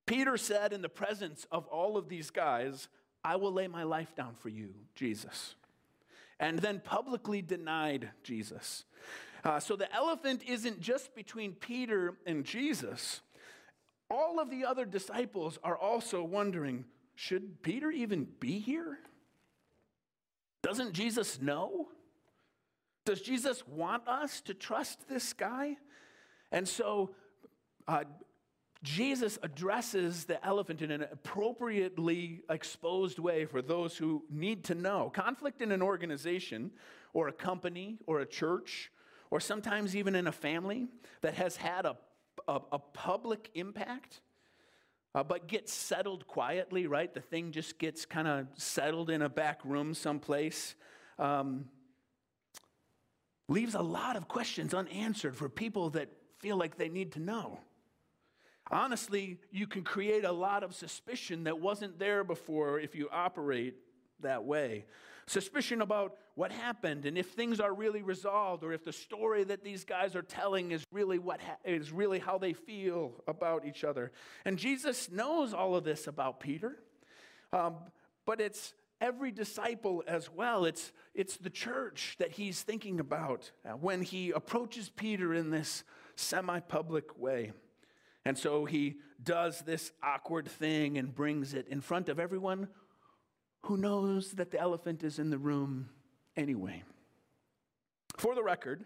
Peter 0.05 0.37
said, 0.37 0.73
in 0.73 0.81
the 0.81 0.89
presence 0.89 1.47
of 1.51 1.65
all 1.67 1.97
of 1.97 2.09
these 2.09 2.29
guys, 2.29 2.87
I 3.23 3.37
will 3.37 3.53
lay 3.53 3.67
my 3.67 3.83
life 3.83 4.15
down 4.15 4.35
for 4.35 4.49
you, 4.49 4.73
Jesus. 4.95 5.55
And 6.39 6.59
then 6.59 6.81
publicly 6.83 7.41
denied 7.41 8.09
Jesus. 8.23 8.83
Uh, 9.43 9.59
so 9.59 9.75
the 9.75 9.93
elephant 9.93 10.43
isn't 10.45 10.81
just 10.81 11.15
between 11.15 11.53
Peter 11.53 12.15
and 12.25 12.43
Jesus. 12.43 13.21
All 14.09 14.39
of 14.39 14.49
the 14.49 14.65
other 14.65 14.85
disciples 14.85 15.57
are 15.63 15.77
also 15.77 16.23
wondering 16.23 16.85
should 17.15 17.61
Peter 17.61 17.91
even 17.91 18.27
be 18.39 18.59
here? 18.59 18.97
Doesn't 20.63 20.93
Jesus 20.93 21.39
know? 21.41 21.89
Does 23.05 23.21
Jesus 23.21 23.67
want 23.67 24.07
us 24.07 24.41
to 24.41 24.53
trust 24.53 25.07
this 25.07 25.33
guy? 25.33 25.77
And 26.51 26.67
so 26.67 27.11
uh, 27.87 28.05
Jesus 28.83 29.39
addresses 29.41 30.25
the 30.25 30.43
elephant 30.45 30.81
in 30.81 30.91
an 30.91 31.03
appropriately 31.03 32.41
exposed 32.49 33.17
way 33.17 33.45
for 33.45 33.61
those 33.61 33.97
who 33.97 34.23
need 34.29 34.65
to 34.65 34.75
know. 34.75 35.09
Conflict 35.13 35.61
in 35.61 35.71
an 35.71 35.81
organization 35.81 36.71
or 37.13 37.29
a 37.29 37.31
company 37.31 37.97
or 38.05 38.19
a 38.19 38.25
church 38.25 38.91
or 39.31 39.39
sometimes 39.39 39.95
even 39.95 40.15
in 40.15 40.27
a 40.27 40.31
family 40.31 40.87
that 41.21 41.33
has 41.33 41.55
had 41.55 41.85
a, 41.85 41.95
a, 42.47 42.59
a 42.73 42.79
public 42.79 43.49
impact 43.55 44.21
uh, 45.15 45.23
but 45.23 45.47
gets 45.47 45.71
settled 45.71 46.27
quietly, 46.27 46.87
right? 46.87 47.13
The 47.13 47.21
thing 47.21 47.51
just 47.51 47.77
gets 47.77 48.05
kind 48.05 48.27
of 48.27 48.47
settled 48.55 49.09
in 49.09 49.21
a 49.21 49.29
back 49.29 49.61
room 49.63 49.93
someplace. 49.93 50.75
Um, 51.19 51.65
leaves 53.47 53.75
a 53.75 53.81
lot 53.81 54.15
of 54.15 54.27
questions 54.27 54.73
unanswered 54.73 55.35
for 55.35 55.49
people 55.49 55.91
that 55.91 56.09
feel 56.39 56.57
like 56.57 56.77
they 56.77 56.89
need 56.89 57.11
to 57.13 57.19
know. 57.19 57.59
Honestly, 58.71 59.39
you 59.51 59.67
can 59.67 59.83
create 59.83 60.23
a 60.23 60.31
lot 60.31 60.63
of 60.63 60.73
suspicion 60.73 61.43
that 61.43 61.59
wasn't 61.59 61.99
there 61.99 62.23
before 62.23 62.79
if 62.79 62.95
you 62.95 63.09
operate 63.11 63.75
that 64.21 64.45
way. 64.45 64.85
Suspicion 65.25 65.81
about 65.81 66.17
what 66.35 66.51
happened 66.51 67.05
and 67.05 67.17
if 67.17 67.31
things 67.31 67.59
are 67.59 67.73
really 67.73 68.01
resolved 68.01 68.63
or 68.63 68.73
if 68.73 68.83
the 68.83 68.91
story 68.91 69.43
that 69.43 69.63
these 69.63 69.85
guys 69.85 70.15
are 70.15 70.21
telling 70.21 70.71
is 70.71 70.83
really 70.91 71.19
what 71.19 71.39
ha- 71.39 71.57
is 71.63 71.91
really 71.91 72.19
how 72.19 72.37
they 72.37 72.53
feel 72.53 73.13
about 73.27 73.65
each 73.65 73.83
other. 73.83 74.11
And 74.43 74.57
Jesus 74.57 75.09
knows 75.11 75.53
all 75.53 75.75
of 75.75 75.83
this 75.83 76.07
about 76.07 76.39
Peter, 76.39 76.77
um, 77.53 77.75
but 78.25 78.41
it's 78.41 78.73
every 78.99 79.31
disciple 79.31 80.03
as 80.07 80.29
well. 80.29 80.65
It's, 80.65 80.91
it's 81.13 81.37
the 81.37 81.49
church 81.49 82.15
that 82.19 82.31
he's 82.31 82.61
thinking 82.61 82.99
about 82.99 83.51
when 83.79 84.01
he 84.01 84.31
approaches 84.31 84.89
Peter 84.89 85.33
in 85.33 85.51
this 85.51 85.83
semi 86.15 86.59
public 86.59 87.17
way. 87.17 87.51
And 88.25 88.37
so 88.37 88.65
he 88.65 88.95
does 89.21 89.61
this 89.61 89.91
awkward 90.01 90.47
thing 90.47 90.97
and 90.97 91.13
brings 91.13 91.53
it 91.53 91.67
in 91.67 91.81
front 91.81 92.09
of 92.09 92.19
everyone 92.19 92.67
who 93.63 93.77
knows 93.77 94.31
that 94.33 94.51
the 94.51 94.59
elephant 94.59 95.03
is 95.03 95.19
in 95.19 95.29
the 95.29 95.37
room 95.37 95.89
anyway. 96.35 96.83
For 98.17 98.35
the 98.35 98.43
record, 98.43 98.83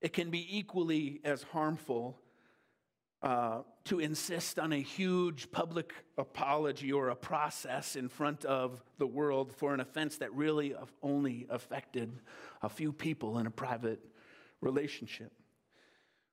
it 0.00 0.12
can 0.12 0.30
be 0.30 0.56
equally 0.56 1.20
as 1.24 1.42
harmful 1.42 2.18
uh, 3.20 3.62
to 3.84 3.98
insist 3.98 4.60
on 4.60 4.72
a 4.72 4.80
huge 4.80 5.50
public 5.50 5.92
apology 6.16 6.92
or 6.92 7.08
a 7.08 7.16
process 7.16 7.96
in 7.96 8.08
front 8.08 8.44
of 8.44 8.80
the 8.98 9.06
world 9.06 9.52
for 9.52 9.74
an 9.74 9.80
offense 9.80 10.18
that 10.18 10.32
really 10.34 10.72
only 11.02 11.46
affected 11.50 12.20
a 12.62 12.68
few 12.68 12.92
people 12.92 13.38
in 13.38 13.46
a 13.48 13.50
private 13.50 14.00
relationship 14.60 15.32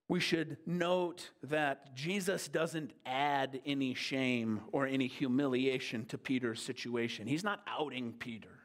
we 0.08 0.20
should 0.20 0.58
note 0.66 1.32
that 1.44 1.96
Jesus 1.96 2.48
doesn't 2.48 2.92
add 3.06 3.60
any 3.66 3.94
shame 3.96 4.62
or 4.72 4.86
any 4.86 5.08
humiliation 5.08 6.06
to 6.06 6.18
Peter's 6.18 6.62
situation. 6.62 7.28
He's 7.28 7.44
not 7.44 7.62
outing 7.68 8.14
Peter. 8.14 8.60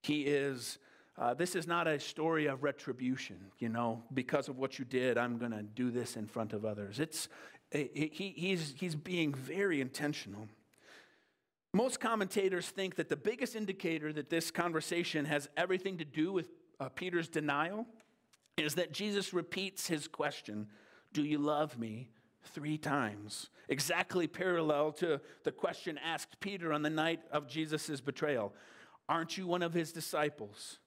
He 0.00 0.22
is, 0.22 0.78
uh, 1.18 1.34
this 1.34 1.56
is 1.56 1.66
not 1.66 1.86
a 1.86 2.00
story 2.00 2.46
of 2.46 2.62
retribution, 2.62 3.36
you 3.58 3.68
know, 3.68 4.02
because 4.14 4.48
of 4.48 4.56
what 4.56 4.78
you 4.78 4.86
did, 4.86 5.18
I'm 5.18 5.36
going 5.36 5.50
to 5.50 5.62
do 5.62 5.90
this 5.90 6.16
in 6.16 6.26
front 6.26 6.54
of 6.54 6.64
others. 6.64 7.00
It's, 7.00 7.28
he, 7.70 8.32
he's, 8.36 8.74
he's 8.78 8.94
being 8.94 9.34
very 9.34 9.82
intentional. 9.82 10.48
Most 11.74 12.00
commentators 12.00 12.68
think 12.68 12.94
that 12.94 13.10
the 13.10 13.16
biggest 13.16 13.54
indicator 13.54 14.10
that 14.14 14.30
this 14.30 14.50
conversation 14.50 15.26
has 15.26 15.50
everything 15.56 15.98
to 15.98 16.04
do 16.06 16.32
with 16.32 16.48
uh, 16.80 16.88
Peter's 16.88 17.28
denial 17.28 17.86
is 18.56 18.74
that 18.76 18.92
Jesus 18.92 19.32
repeats 19.32 19.86
his 19.86 20.08
question, 20.08 20.68
Do 21.12 21.22
you 21.22 21.38
love 21.38 21.78
me? 21.78 22.10
three 22.46 22.78
times, 22.78 23.50
exactly 23.68 24.26
parallel 24.26 24.92
to 24.92 25.20
the 25.44 25.52
question 25.52 25.98
asked 25.98 26.40
Peter 26.40 26.72
on 26.72 26.82
the 26.82 26.90
night 26.90 27.20
of 27.30 27.48
Jesus' 27.48 28.00
betrayal 28.00 28.52
Aren't 29.08 29.38
you 29.38 29.46
one 29.46 29.62
of 29.62 29.72
his 29.72 29.92
disciples? 29.92 30.78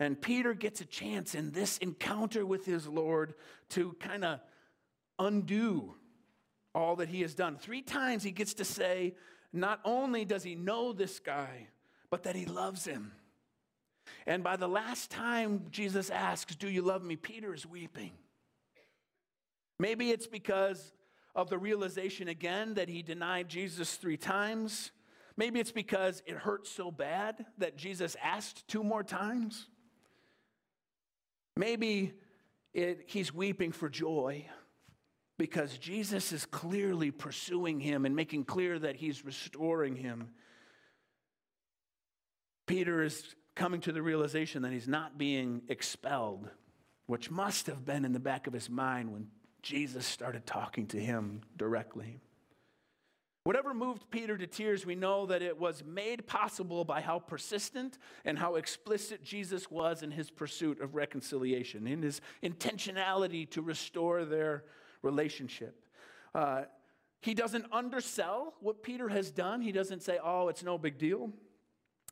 And 0.00 0.20
Peter 0.20 0.54
gets 0.54 0.80
a 0.80 0.84
chance 0.84 1.34
in 1.34 1.50
this 1.50 1.76
encounter 1.78 2.46
with 2.46 2.64
his 2.64 2.86
Lord 2.86 3.34
to 3.70 3.96
kind 3.98 4.24
of 4.24 4.40
undo 5.18 5.94
all 6.72 6.96
that 6.96 7.08
he 7.08 7.20
has 7.22 7.34
done. 7.34 7.56
Three 7.56 7.82
times 7.82 8.22
he 8.22 8.30
gets 8.30 8.54
to 8.54 8.64
say, 8.64 9.16
not 9.52 9.80
only 9.84 10.24
does 10.24 10.44
he 10.44 10.54
know 10.54 10.92
this 10.92 11.18
guy, 11.18 11.66
but 12.10 12.22
that 12.22 12.36
he 12.36 12.46
loves 12.46 12.84
him. 12.84 13.10
And 14.26 14.42
by 14.42 14.56
the 14.56 14.68
last 14.68 15.10
time 15.10 15.66
Jesus 15.70 16.10
asks, 16.10 16.54
Do 16.54 16.68
you 16.68 16.82
love 16.82 17.02
me? 17.02 17.16
Peter 17.16 17.54
is 17.54 17.66
weeping. 17.66 18.12
Maybe 19.78 20.10
it's 20.10 20.26
because 20.26 20.92
of 21.34 21.50
the 21.50 21.58
realization 21.58 22.28
again 22.28 22.74
that 22.74 22.88
he 22.88 23.02
denied 23.02 23.48
Jesus 23.48 23.94
three 23.94 24.16
times. 24.16 24.90
Maybe 25.36 25.60
it's 25.60 25.72
because 25.72 26.22
it 26.26 26.34
hurt 26.34 26.66
so 26.66 26.90
bad 26.90 27.46
that 27.58 27.76
Jesus 27.76 28.16
asked 28.22 28.66
two 28.66 28.82
more 28.82 29.04
times. 29.04 29.66
Maybe 31.56 32.14
it, 32.74 33.04
he's 33.06 33.32
weeping 33.32 33.70
for 33.70 33.88
joy 33.88 34.46
because 35.38 35.78
Jesus 35.78 36.32
is 36.32 36.44
clearly 36.44 37.12
pursuing 37.12 37.78
him 37.78 38.04
and 38.04 38.16
making 38.16 38.44
clear 38.44 38.78
that 38.78 38.96
he's 38.96 39.24
restoring 39.24 39.94
him. 39.94 40.30
Peter 42.66 43.02
is 43.02 43.34
coming 43.58 43.80
to 43.80 43.90
the 43.90 44.00
realization 44.00 44.62
that 44.62 44.72
he's 44.72 44.86
not 44.86 45.18
being 45.18 45.62
expelled, 45.68 46.48
which 47.06 47.28
must 47.28 47.66
have 47.66 47.84
been 47.84 48.04
in 48.04 48.12
the 48.12 48.20
back 48.20 48.46
of 48.46 48.52
his 48.52 48.70
mind 48.70 49.12
when 49.12 49.26
Jesus 49.62 50.06
started 50.06 50.46
talking 50.46 50.86
to 50.86 50.96
him 50.96 51.42
directly. 51.56 52.20
Whatever 53.42 53.74
moved 53.74 54.08
Peter 54.10 54.38
to 54.38 54.46
tears, 54.46 54.86
we 54.86 54.94
know 54.94 55.26
that 55.26 55.42
it 55.42 55.58
was 55.58 55.82
made 55.84 56.24
possible 56.26 56.84
by 56.84 57.00
how 57.00 57.18
persistent 57.18 57.98
and 58.24 58.38
how 58.38 58.54
explicit 58.54 59.24
Jesus 59.24 59.68
was 59.68 60.04
in 60.04 60.12
his 60.12 60.30
pursuit 60.30 60.80
of 60.80 60.94
reconciliation, 60.94 61.88
in 61.88 62.02
his 62.02 62.20
intentionality 62.44 63.50
to 63.50 63.60
restore 63.60 64.24
their 64.24 64.64
relationship. 65.02 65.82
Uh, 66.32 66.62
he 67.22 67.34
doesn't 67.34 67.64
undersell 67.72 68.54
what 68.60 68.84
Peter 68.84 69.08
has 69.08 69.32
done. 69.32 69.62
He 69.62 69.72
doesn't 69.72 70.04
say, 70.04 70.20
oh, 70.22 70.46
it's 70.46 70.62
no 70.62 70.78
big 70.78 70.96
deal. 70.96 71.32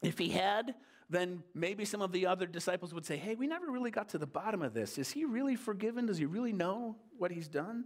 If 0.02 0.18
he 0.18 0.30
had, 0.30 0.74
then 1.08 1.42
maybe 1.54 1.84
some 1.84 2.02
of 2.02 2.12
the 2.12 2.26
other 2.26 2.46
disciples 2.46 2.92
would 2.92 3.06
say, 3.06 3.16
hey, 3.16 3.34
we 3.34 3.46
never 3.46 3.70
really 3.70 3.90
got 3.90 4.08
to 4.10 4.18
the 4.18 4.26
bottom 4.26 4.62
of 4.62 4.74
this. 4.74 4.98
Is 4.98 5.10
he 5.10 5.24
really 5.24 5.54
forgiven? 5.54 6.06
Does 6.06 6.18
he 6.18 6.26
really 6.26 6.52
know 6.52 6.96
what 7.16 7.30
he's 7.30 7.48
done? 7.48 7.84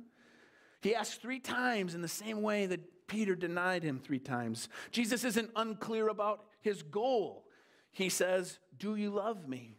He 0.80 0.94
asks 0.94 1.16
three 1.16 1.40
times 1.40 1.94
in 1.94 2.00
the 2.00 2.08
same 2.08 2.40
way 2.40 2.66
that 2.66 3.06
Peter 3.06 3.34
denied 3.34 3.82
him 3.82 3.98
three 3.98 4.18
times. 4.18 4.68
Jesus 4.90 5.24
isn't 5.24 5.50
unclear 5.54 6.08
about 6.08 6.44
his 6.62 6.82
goal. 6.82 7.44
He 7.92 8.08
says, 8.08 8.58
Do 8.78 8.96
you 8.96 9.10
love 9.10 9.46
me? 9.46 9.76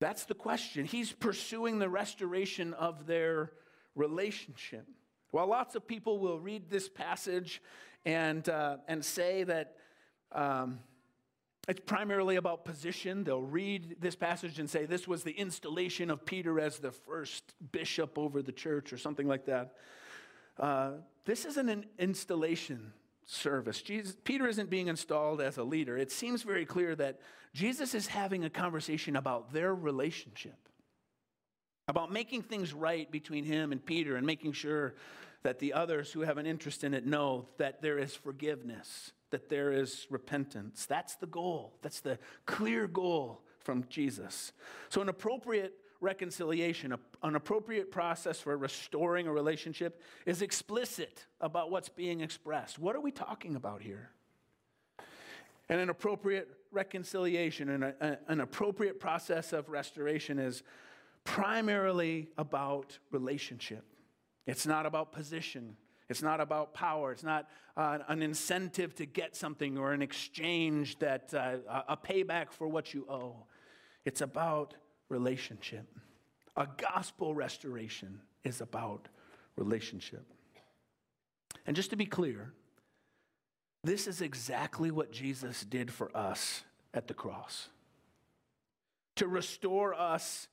That's 0.00 0.24
the 0.24 0.34
question. 0.34 0.84
He's 0.84 1.12
pursuing 1.12 1.78
the 1.78 1.88
restoration 1.88 2.74
of 2.74 3.06
their 3.06 3.52
relationship. 3.94 4.86
While 5.30 5.48
lots 5.48 5.74
of 5.76 5.86
people 5.86 6.18
will 6.18 6.40
read 6.40 6.68
this 6.68 6.88
passage 6.88 7.62
and, 8.04 8.46
uh, 8.48 8.78
and 8.88 9.04
say 9.04 9.44
that 9.44 9.76
um, 10.32 10.80
it's 11.68 11.80
primarily 11.80 12.36
about 12.36 12.64
position, 12.64 13.24
they'll 13.24 13.42
read 13.42 13.96
this 14.00 14.16
passage 14.16 14.58
and 14.58 14.68
say 14.68 14.86
this 14.86 15.06
was 15.06 15.22
the 15.22 15.32
installation 15.32 16.10
of 16.10 16.24
Peter 16.24 16.58
as 16.58 16.78
the 16.78 16.90
first 16.90 17.54
bishop 17.72 18.18
over 18.18 18.42
the 18.42 18.52
church 18.52 18.92
or 18.92 18.98
something 18.98 19.28
like 19.28 19.46
that. 19.46 19.74
Uh, 20.58 20.92
this 21.24 21.44
isn't 21.44 21.68
an 21.68 21.86
installation 21.98 22.92
service. 23.24 23.82
Jesus, 23.82 24.16
Peter 24.24 24.48
isn't 24.48 24.70
being 24.70 24.88
installed 24.88 25.40
as 25.40 25.58
a 25.58 25.62
leader. 25.62 25.96
It 25.96 26.10
seems 26.10 26.42
very 26.42 26.64
clear 26.64 26.96
that 26.96 27.20
Jesus 27.54 27.94
is 27.94 28.06
having 28.06 28.44
a 28.44 28.50
conversation 28.50 29.16
about 29.16 29.52
their 29.52 29.74
relationship 29.74 30.56
about 31.90 32.12
making 32.12 32.42
things 32.42 32.72
right 32.72 33.10
between 33.10 33.44
him 33.44 33.72
and 33.72 33.84
Peter 33.84 34.16
and 34.16 34.24
making 34.24 34.52
sure 34.52 34.94
that 35.42 35.58
the 35.58 35.72
others 35.72 36.12
who 36.12 36.20
have 36.20 36.38
an 36.38 36.46
interest 36.46 36.84
in 36.84 36.94
it 36.94 37.04
know 37.04 37.46
that 37.58 37.82
there 37.82 37.98
is 37.98 38.14
forgiveness, 38.14 39.12
that 39.30 39.48
there 39.48 39.72
is 39.72 40.06
repentance. 40.10 40.86
That's 40.86 41.16
the 41.16 41.26
goal. 41.26 41.74
That's 41.82 42.00
the 42.00 42.18
clear 42.46 42.86
goal 42.86 43.42
from 43.60 43.84
Jesus. 43.88 44.52
So, 44.88 45.00
an 45.00 45.08
appropriate 45.08 45.74
reconciliation, 46.00 46.94
an 47.22 47.36
appropriate 47.36 47.90
process 47.90 48.40
for 48.40 48.56
restoring 48.56 49.26
a 49.26 49.32
relationship 49.32 50.00
is 50.26 50.42
explicit 50.42 51.26
about 51.40 51.70
what's 51.70 51.88
being 51.88 52.20
expressed. 52.20 52.78
What 52.78 52.96
are 52.96 53.00
we 53.00 53.10
talking 53.10 53.54
about 53.54 53.82
here? 53.82 54.10
And 55.68 55.80
an 55.80 55.90
appropriate 55.90 56.48
reconciliation 56.72 57.68
and 57.68 57.84
a, 57.84 58.18
an 58.28 58.40
appropriate 58.40 58.98
process 58.98 59.52
of 59.52 59.68
restoration 59.68 60.38
is 60.38 60.62
primarily 61.24 62.28
about 62.38 62.98
relationship. 63.10 63.84
It's 64.46 64.66
not 64.66 64.86
about 64.86 65.12
position. 65.12 65.76
It's 66.10 66.22
not 66.22 66.40
about 66.40 66.74
power. 66.74 67.12
It's 67.12 67.22
not 67.22 67.48
uh, 67.76 67.98
an 68.08 68.20
incentive 68.20 68.94
to 68.96 69.06
get 69.06 69.36
something 69.36 69.78
or 69.78 69.92
an 69.92 70.02
exchange 70.02 70.98
that 70.98 71.32
uh, 71.32 71.82
a 71.88 71.96
payback 71.96 72.50
for 72.50 72.68
what 72.68 72.92
you 72.92 73.06
owe. 73.08 73.44
It's 74.04 74.20
about 74.20 74.74
relationship. 75.08 75.86
A 76.56 76.66
gospel 76.76 77.34
restoration 77.34 78.20
is 78.42 78.60
about 78.60 79.08
relationship. 79.56 80.26
And 81.64 81.76
just 81.76 81.90
to 81.90 81.96
be 81.96 82.06
clear, 82.06 82.52
this 83.84 84.06
is 84.06 84.20
exactly 84.20 84.90
what 84.90 85.12
Jesus 85.12 85.64
did 85.64 85.92
for 85.92 86.14
us 86.14 86.64
at 86.92 87.06
the 87.06 87.14
cross. 87.14 87.68
To 89.16 89.28
restore 89.28 89.94
us 89.94 90.48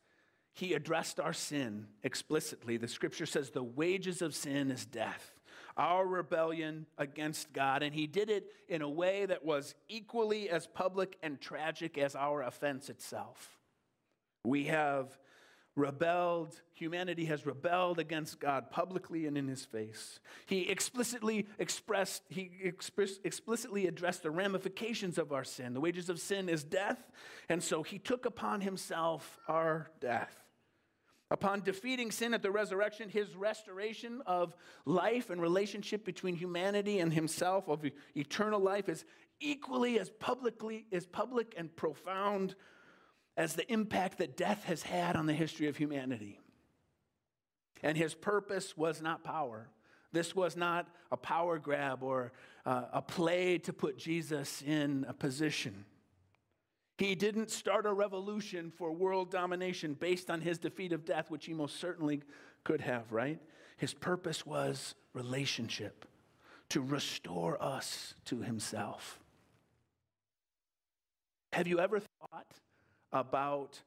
he 0.58 0.74
addressed 0.74 1.20
our 1.20 1.34
sin 1.34 1.86
explicitly. 2.02 2.78
The 2.78 2.88
scripture 2.88 3.28
says 3.28 3.52
the 3.52 3.62
wages 3.62 4.24
of 4.24 4.34
sin 4.34 4.72
is 4.72 4.88
death, 4.88 5.37
our 5.78 6.06
rebellion 6.06 6.86
against 6.98 7.54
God. 7.54 7.84
And 7.84 7.94
he 7.94 8.08
did 8.08 8.30
it 8.30 8.52
in 8.68 8.82
a 8.82 8.90
way 8.90 9.26
that 9.26 9.46
was 9.46 9.76
equally 9.88 10.50
as 10.50 10.68
public 10.68 11.18
and 11.22 11.40
tragic 11.40 11.98
as 11.98 12.16
our 12.16 12.42
offense 12.42 12.90
itself. 12.90 13.58
We 14.44 14.66
have 14.66 15.18
rebelled, 15.76 16.60
humanity 16.74 17.26
has 17.26 17.46
rebelled 17.46 18.00
against 18.00 18.40
God 18.40 18.72
publicly 18.72 19.28
and 19.28 19.38
in 19.38 19.48
his 19.48 19.64
face. 19.64 20.20
He 20.48 20.70
explicitly 20.70 21.48
expressed, 21.60 22.24
he 22.30 22.50
express, 22.64 23.20
explicitly 23.24 23.86
addressed 23.86 24.24
the 24.24 24.32
ramifications 24.32 25.20
of 25.20 25.32
our 25.32 25.44
sin. 25.44 25.76
The 25.76 25.80
wages 25.80 26.10
of 26.10 26.20
sin 26.20 26.50
is 26.50 26.64
death, 26.64 27.12
and 27.48 27.64
so 27.64 27.84
he 27.84 28.00
took 28.00 28.26
upon 28.26 28.62
himself 28.62 29.38
our 29.48 29.92
death. 30.02 30.47
Upon 31.30 31.62
defeating 31.62 32.12
sin 32.12 32.34
at 32.34 32.42
the 32.42 32.52
resurrection, 32.52 33.10
his 33.10 33.36
restoration 33.36 34.22
of 34.26 34.56
life 34.86 35.30
and 35.30 35.42
relationship 35.42 36.06
between 36.06 36.36
humanity 36.36 37.00
and 37.00 37.12
himself, 37.12 37.68
of 37.68 37.84
eternal 38.16 38.62
life, 38.62 38.88
is 38.88 39.04
equally 39.42 40.00
as 40.00 40.10
publicly 40.10 40.86
as 40.92 41.06
public 41.06 41.54
and 41.58 41.76
profound 41.76 42.56
as 43.36 43.54
the 43.54 43.72
impact 43.72 44.20
that 44.20 44.38
death 44.38 44.64
has 44.64 44.84
had 44.84 45.16
on 45.16 45.26
the 45.26 45.34
history 45.34 45.68
of 45.68 45.76
humanity. 45.76 46.40
And 47.84 47.98
his 47.98 48.16
purpose 48.16 48.76
was 48.78 49.02
not 49.02 49.24
power. 49.24 49.70
This 50.14 50.34
was 50.34 50.56
not 50.56 50.88
a 51.12 51.18
power 51.18 51.60
grab 51.60 52.02
or 52.02 52.32
uh, 52.66 52.86
a 52.94 53.02
play 53.02 53.58
to 53.60 53.74
put 53.74 53.98
Jesus 53.98 54.64
in 54.66 55.06
a 55.08 55.14
position. 55.14 55.86
He 56.98 57.14
didn't 57.14 57.52
start 57.52 57.86
a 57.86 57.94
revolution 57.94 58.72
for 58.72 58.92
world 58.92 59.30
domination 59.30 59.94
based 59.94 60.32
on 60.32 60.42
his 60.42 60.58
defeat 60.58 60.92
of 60.94 61.06
death, 61.06 61.30
which 61.30 61.46
he 61.46 61.54
most 61.54 61.80
certainly 61.80 62.24
could 62.64 62.82
have, 62.82 63.12
right? 63.12 63.40
His 63.78 63.94
purpose 63.94 64.46
was 64.46 64.96
relationship, 65.14 66.06
to 66.70 66.82
restore 66.82 67.62
us 67.62 68.16
to 68.26 68.42
himself. 68.42 69.20
Have 71.54 71.68
you 71.68 71.80
ever 71.80 72.00
thought 72.00 72.48
about 73.14 73.80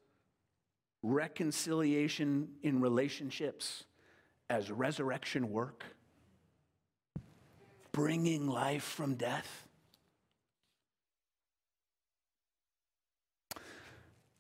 reconciliation 1.03 2.49
in 2.63 2.81
relationships 2.81 3.85
as 4.49 4.71
resurrection 4.71 5.51
work? 5.51 5.85
Bringing 7.93 8.49
life 8.49 8.85
from 8.85 9.17
death? 9.17 9.67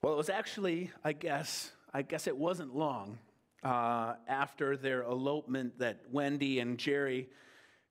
Well, 0.02 0.14
it 0.14 0.16
was 0.16 0.30
actually, 0.30 0.90
I 1.04 1.12
guess, 1.12 1.72
I 1.92 2.00
guess 2.00 2.26
it 2.26 2.34
wasn't 2.34 2.74
long 2.74 3.18
uh, 3.62 4.14
after 4.26 4.74
their 4.78 5.02
elopement 5.02 5.78
that 5.80 6.00
Wendy 6.10 6.58
and 6.58 6.78
Jerry 6.78 7.28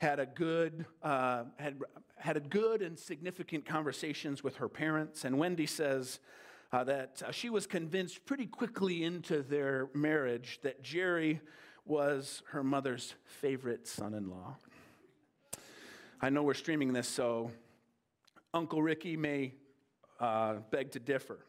had 0.01 0.19
a 0.19 0.25
good 0.25 0.87
uh, 1.03 1.43
had 1.57 1.77
had 2.15 2.35
a 2.35 2.39
good 2.39 2.81
and 2.81 2.97
significant 2.97 3.63
conversations 3.63 4.43
with 4.43 4.55
her 4.55 4.67
parents. 4.67 5.23
And 5.23 5.37
Wendy 5.37 5.67
says 5.67 6.19
uh, 6.71 6.83
that 6.85 7.21
uh, 7.27 7.31
she 7.31 7.51
was 7.51 7.67
convinced 7.67 8.25
pretty 8.25 8.47
quickly 8.47 9.03
into 9.03 9.43
their 9.43 9.89
marriage 9.93 10.59
that 10.63 10.81
Jerry 10.81 11.41
was 11.85 12.41
her 12.47 12.63
mother's 12.63 13.13
favorite 13.25 13.87
son-in-law. 13.87 14.57
I 16.21 16.31
know 16.31 16.41
we're 16.41 16.55
streaming 16.55 16.91
this, 16.91 17.07
so 17.07 17.51
Uncle 18.51 18.81
Ricky 18.81 19.15
may 19.15 19.53
uh, 20.19 20.55
beg 20.71 20.93
to 20.93 20.99
differ. 20.99 21.45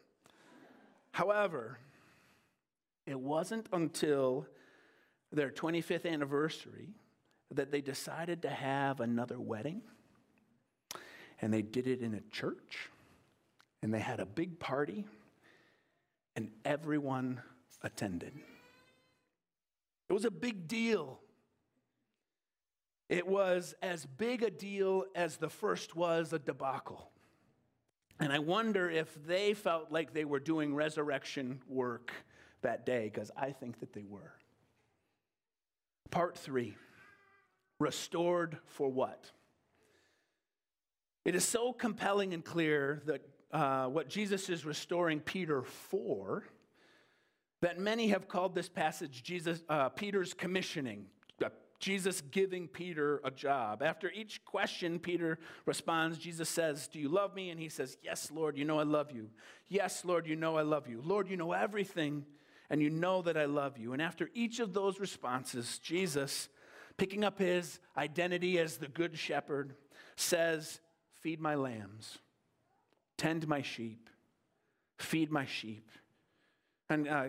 However, 1.13 1.79
it 3.07 3.19
wasn't 3.19 3.69
until 3.73 4.47
their 5.33 5.51
25th 5.51 6.07
anniversary 6.07 6.95
that 7.51 7.71
they 7.71 7.81
decided 7.81 8.43
to 8.43 8.51
have 8.51 9.01
another 9.01 9.41
wedding. 9.41 9.83
And 11.41 11.53
they 11.53 11.63
did 11.63 11.87
it 11.87 12.01
in 12.01 12.15
a 12.15 12.21
church. 12.31 12.91
And 13.83 13.93
they 13.93 13.99
had 13.99 14.21
a 14.21 14.27
big 14.27 14.59
party. 14.59 15.05
And 16.37 16.51
everyone 16.65 17.41
attended. 17.83 18.33
It 20.09 20.13
was 20.13 20.25
a 20.25 20.31
big 20.31 20.69
deal. 20.69 21.21
It 23.09 23.27
was 23.27 23.75
as 23.83 24.07
big 24.07 24.43
a 24.43 24.51
deal 24.51 25.05
as 25.17 25.37
the 25.37 25.49
first 25.49 25.97
was 25.97 26.33
a 26.33 26.39
debacle. 26.39 27.10
And 28.21 28.33
I 28.35 28.39
wonder 28.39 28.91
if 28.91 29.09
they 29.27 29.55
felt 29.55 29.91
like 29.91 30.13
they 30.13 30.27
were 30.27 30.41
doing 30.41 30.75
resurrection 30.75 31.61
work 31.67 32.13
that 32.61 32.85
day, 32.85 33.11
because 33.13 33.31
I 33.35 33.53
think 33.53 33.81
that 33.81 33.95
they 33.95 34.05
were. 34.07 34.35
Part 36.11 36.37
three 36.37 36.77
restored 37.79 38.59
for 38.67 38.91
what? 38.91 39.31
It 41.25 41.35
is 41.35 41.45
so 41.45 41.73
compelling 41.73 42.35
and 42.35 42.45
clear 42.45 43.01
that 43.07 43.23
uh, 43.53 43.87
what 43.87 44.09
Jesus 44.09 44.51
is 44.51 44.67
restoring 44.67 45.21
Peter 45.21 45.63
for 45.63 46.45
that 47.63 47.79
many 47.79 48.09
have 48.09 48.29
called 48.29 48.55
this 48.55 48.69
passage 48.69 49.23
Jesus, 49.23 49.63
uh, 49.69 49.89
Peter's 49.89 50.35
commissioning. 50.35 51.07
Jesus 51.81 52.21
giving 52.31 52.69
Peter 52.69 53.21
a 53.25 53.31
job. 53.31 53.83
After 53.83 54.11
each 54.11 54.45
question, 54.45 54.99
Peter 54.99 55.39
responds, 55.65 56.19
Jesus 56.19 56.49
says, 56.49 56.87
Do 56.87 57.01
you 57.01 57.09
love 57.09 57.35
me? 57.35 57.51
And 57.51 57.59
he 57.59 57.71
says, 57.71 57.97
Yes, 58.03 58.31
Lord, 58.31 58.57
you 58.57 58.67
know 58.67 58.79
I 58.79 58.85
love 58.85 59.11
you. 59.11 59.31
Yes, 59.69 60.05
Lord, 60.05 60.27
you 60.27 60.37
know 60.37 60.57
I 60.57 60.63
love 60.63 60.87
you. 60.87 61.03
Lord, 61.03 61.29
you 61.29 61.39
know 61.39 61.53
everything, 61.53 62.27
and 62.69 62.83
you 62.83 62.91
know 62.91 63.23
that 63.23 63.37
I 63.37 63.47
love 63.47 63.79
you. 63.79 63.95
And 63.95 64.03
after 64.03 64.31
each 64.35 64.61
of 64.61 64.75
those 64.75 65.01
responses, 65.01 65.79
Jesus, 65.79 66.51
picking 66.99 67.25
up 67.25 67.39
his 67.39 67.81
identity 67.97 68.59
as 68.59 68.77
the 68.77 68.89
good 68.89 69.19
shepherd, 69.19 69.75
says, 70.17 70.81
Feed 71.23 71.41
my 71.41 71.55
lambs, 71.55 72.19
tend 73.17 73.49
my 73.49 73.63
sheep, 73.63 74.11
feed 74.99 75.31
my 75.31 75.47
sheep. 75.47 75.89
And 76.91 77.09
uh, 77.09 77.29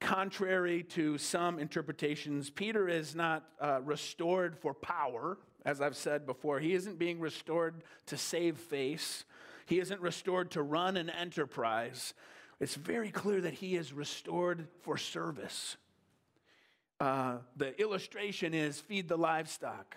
Contrary 0.00 0.82
to 0.82 1.18
some 1.18 1.58
interpretations, 1.58 2.48
Peter 2.48 2.88
is 2.88 3.14
not 3.14 3.44
uh, 3.60 3.80
restored 3.84 4.56
for 4.58 4.72
power, 4.72 5.38
as 5.64 5.80
I've 5.80 5.96
said 5.96 6.26
before. 6.26 6.58
He 6.58 6.72
isn't 6.72 6.98
being 6.98 7.20
restored 7.20 7.84
to 8.06 8.16
save 8.16 8.56
face, 8.56 9.24
he 9.66 9.78
isn't 9.78 10.00
restored 10.00 10.50
to 10.52 10.62
run 10.62 10.96
an 10.96 11.10
enterprise. 11.10 12.14
It's 12.58 12.74
very 12.74 13.10
clear 13.10 13.40
that 13.42 13.54
he 13.54 13.76
is 13.76 13.92
restored 13.92 14.66
for 14.82 14.96
service. 14.96 15.76
Uh, 16.98 17.38
the 17.56 17.80
illustration 17.80 18.52
is 18.52 18.80
feed 18.80 19.08
the 19.08 19.16
livestock. 19.16 19.96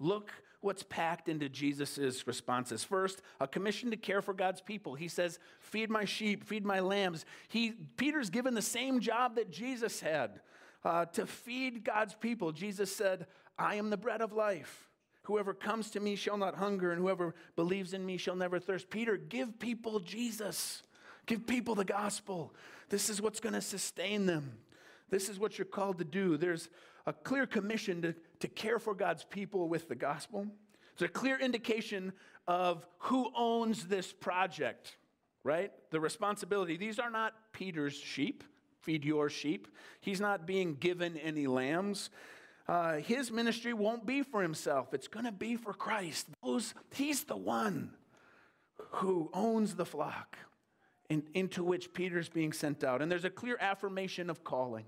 Look 0.00 0.32
what's 0.66 0.82
packed 0.82 1.28
into 1.28 1.48
Jesus' 1.48 2.26
responses. 2.26 2.84
First, 2.84 3.22
a 3.40 3.46
commission 3.46 3.90
to 3.92 3.96
care 3.96 4.20
for 4.20 4.34
God's 4.34 4.60
people. 4.60 4.94
He 4.94 5.08
says, 5.08 5.38
Feed 5.60 5.88
my 5.88 6.04
sheep, 6.04 6.44
feed 6.44 6.64
my 6.64 6.80
lambs. 6.80 7.24
He, 7.48 7.70
Peter's 7.96 8.28
given 8.28 8.52
the 8.52 8.60
same 8.60 9.00
job 9.00 9.36
that 9.36 9.50
Jesus 9.50 10.00
had 10.00 10.40
uh, 10.84 11.06
to 11.06 11.26
feed 11.26 11.84
God's 11.84 12.14
people. 12.14 12.52
Jesus 12.52 12.94
said, 12.94 13.26
I 13.58 13.76
am 13.76 13.90
the 13.90 13.96
bread 13.96 14.20
of 14.20 14.32
life. 14.32 14.88
Whoever 15.22 15.54
comes 15.54 15.90
to 15.92 16.00
me 16.00 16.16
shall 16.16 16.36
not 16.36 16.56
hunger, 16.56 16.92
and 16.92 17.00
whoever 17.00 17.34
believes 17.56 17.94
in 17.94 18.04
me 18.04 18.16
shall 18.16 18.36
never 18.36 18.58
thirst. 18.58 18.90
Peter, 18.90 19.16
give 19.16 19.58
people 19.58 20.00
Jesus. 20.00 20.82
Give 21.26 21.46
people 21.46 21.74
the 21.74 21.84
gospel. 21.84 22.54
This 22.88 23.08
is 23.08 23.22
what's 23.22 23.40
going 23.40 23.54
to 23.54 23.60
sustain 23.60 24.26
them. 24.26 24.58
This 25.10 25.28
is 25.28 25.38
what 25.38 25.58
you're 25.58 25.64
called 25.64 25.98
to 25.98 26.04
do. 26.04 26.36
There's 26.36 26.68
a 27.06 27.12
clear 27.12 27.46
commission 27.46 28.02
to, 28.02 28.14
to 28.40 28.48
care 28.48 28.78
for 28.78 28.94
God's 28.94 29.24
people 29.24 29.68
with 29.68 29.88
the 29.88 29.94
gospel. 29.94 30.46
It's 30.92 31.02
a 31.02 31.08
clear 31.08 31.38
indication 31.38 32.12
of 32.46 32.86
who 32.98 33.30
owns 33.34 33.86
this 33.86 34.12
project, 34.12 34.96
right? 35.44 35.72
The 35.90 36.00
responsibility. 36.00 36.76
These 36.76 36.98
are 36.98 37.10
not 37.10 37.34
Peter's 37.52 37.94
sheep. 37.94 38.44
Feed 38.80 39.04
your 39.04 39.28
sheep. 39.28 39.68
He's 40.00 40.20
not 40.20 40.46
being 40.46 40.76
given 40.76 41.16
any 41.16 41.46
lambs. 41.46 42.10
Uh, 42.68 42.94
his 42.96 43.30
ministry 43.30 43.72
won't 43.72 44.06
be 44.06 44.22
for 44.22 44.42
himself, 44.42 44.92
it's 44.92 45.08
going 45.08 45.24
to 45.24 45.32
be 45.32 45.56
for 45.56 45.72
Christ. 45.72 46.26
Those, 46.42 46.74
he's 46.94 47.24
the 47.24 47.36
one 47.36 47.92
who 48.90 49.30
owns 49.32 49.74
the 49.74 49.84
flock 49.84 50.36
in, 51.08 51.22
into 51.34 51.62
which 51.62 51.92
Peter's 51.92 52.28
being 52.28 52.52
sent 52.52 52.82
out. 52.82 53.02
And 53.02 53.10
there's 53.10 53.24
a 53.24 53.30
clear 53.30 53.56
affirmation 53.60 54.30
of 54.30 54.42
calling 54.42 54.84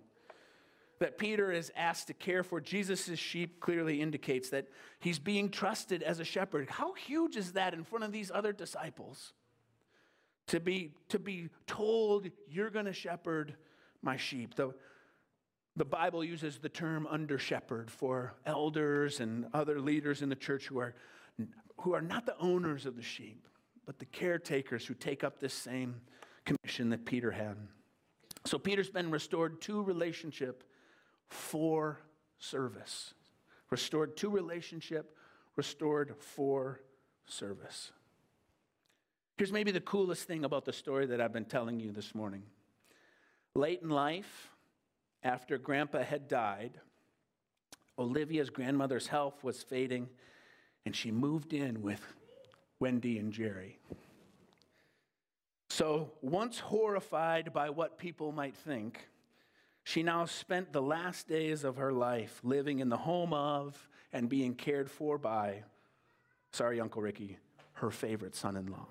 that 0.98 1.18
Peter 1.18 1.52
is 1.52 1.70
asked 1.76 2.08
to 2.08 2.14
care 2.14 2.42
for 2.42 2.60
Jesus' 2.60 3.18
sheep 3.18 3.60
clearly 3.60 4.00
indicates 4.00 4.50
that 4.50 4.66
he's 5.00 5.18
being 5.18 5.48
trusted 5.48 6.02
as 6.02 6.20
a 6.20 6.24
shepherd. 6.24 6.68
How 6.70 6.92
huge 6.94 7.36
is 7.36 7.52
that 7.52 7.74
in 7.74 7.84
front 7.84 8.04
of 8.04 8.12
these 8.12 8.30
other 8.32 8.52
disciples? 8.52 9.32
To 10.48 10.60
be, 10.60 10.94
to 11.10 11.18
be 11.18 11.50
told, 11.66 12.28
you're 12.48 12.70
going 12.70 12.86
to 12.86 12.92
shepherd 12.92 13.54
my 14.02 14.16
sheep. 14.16 14.54
The, 14.54 14.74
the 15.76 15.84
Bible 15.84 16.24
uses 16.24 16.58
the 16.58 16.68
term 16.68 17.06
under 17.08 17.38
shepherd 17.38 17.90
for 17.90 18.34
elders 18.46 19.20
and 19.20 19.46
other 19.52 19.80
leaders 19.80 20.22
in 20.22 20.28
the 20.28 20.36
church 20.36 20.66
who 20.66 20.78
are, 20.78 20.94
who 21.80 21.94
are 21.94 22.00
not 22.00 22.26
the 22.26 22.36
owners 22.38 22.86
of 22.86 22.96
the 22.96 23.02
sheep, 23.02 23.46
but 23.86 23.98
the 23.98 24.06
caretakers 24.06 24.86
who 24.86 24.94
take 24.94 25.22
up 25.22 25.38
this 25.38 25.54
same 25.54 26.00
commission 26.44 26.88
that 26.90 27.04
Peter 27.04 27.30
had. 27.30 27.56
So 28.46 28.58
Peter's 28.58 28.90
been 28.90 29.10
restored 29.10 29.60
to 29.62 29.82
relationship 29.82 30.64
for 31.28 32.00
service. 32.38 33.14
Restored 33.70 34.16
to 34.18 34.30
relationship, 34.30 35.16
restored 35.56 36.14
for 36.18 36.80
service. 37.26 37.92
Here's 39.36 39.52
maybe 39.52 39.70
the 39.70 39.80
coolest 39.80 40.24
thing 40.24 40.44
about 40.44 40.64
the 40.64 40.72
story 40.72 41.06
that 41.06 41.20
I've 41.20 41.32
been 41.32 41.44
telling 41.44 41.78
you 41.78 41.92
this 41.92 42.14
morning. 42.14 42.42
Late 43.54 43.82
in 43.82 43.90
life, 43.90 44.50
after 45.22 45.58
Grandpa 45.58 46.02
had 46.02 46.28
died, 46.28 46.80
Olivia's 47.98 48.50
grandmother's 48.50 49.08
health 49.08 49.42
was 49.42 49.62
fading, 49.62 50.08
and 50.86 50.94
she 50.94 51.10
moved 51.10 51.52
in 51.52 51.82
with 51.82 52.00
Wendy 52.80 53.18
and 53.18 53.32
Jerry. 53.32 53.78
So, 55.70 56.12
once 56.22 56.58
horrified 56.58 57.52
by 57.52 57.70
what 57.70 57.98
people 57.98 58.32
might 58.32 58.56
think, 58.56 59.08
she 59.88 60.02
now 60.02 60.26
spent 60.26 60.70
the 60.70 60.82
last 60.82 61.28
days 61.28 61.64
of 61.64 61.76
her 61.76 61.94
life 61.94 62.40
living 62.42 62.80
in 62.80 62.90
the 62.90 62.96
home 62.98 63.32
of 63.32 63.88
and 64.12 64.28
being 64.28 64.54
cared 64.54 64.90
for 64.90 65.16
by, 65.16 65.62
sorry, 66.52 66.78
Uncle 66.78 67.00
Ricky, 67.00 67.38
her 67.72 67.90
favorite 67.90 68.34
son 68.34 68.58
in 68.58 68.66
law. 68.66 68.86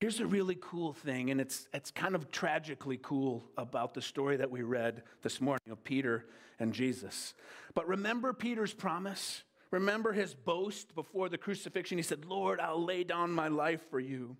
Here's 0.00 0.18
a 0.18 0.24
really 0.26 0.56
cool 0.62 0.94
thing, 0.94 1.30
and 1.30 1.38
it's, 1.38 1.68
it's 1.74 1.90
kind 1.90 2.14
of 2.14 2.30
tragically 2.30 2.98
cool 3.02 3.44
about 3.58 3.92
the 3.92 4.00
story 4.00 4.38
that 4.38 4.50
we 4.50 4.62
read 4.62 5.02
this 5.20 5.38
morning 5.42 5.70
of 5.70 5.84
Peter 5.84 6.24
and 6.58 6.72
Jesus. 6.72 7.34
But 7.74 7.86
remember 7.86 8.32
Peter's 8.32 8.72
promise? 8.72 9.42
Remember 9.70 10.14
his 10.14 10.34
boast 10.34 10.94
before 10.94 11.28
the 11.28 11.36
crucifixion? 11.36 11.98
He 11.98 12.02
said, 12.02 12.24
Lord, 12.24 12.60
I'll 12.60 12.82
lay 12.82 13.04
down 13.04 13.30
my 13.30 13.48
life 13.48 13.82
for 13.90 14.00
you. 14.00 14.38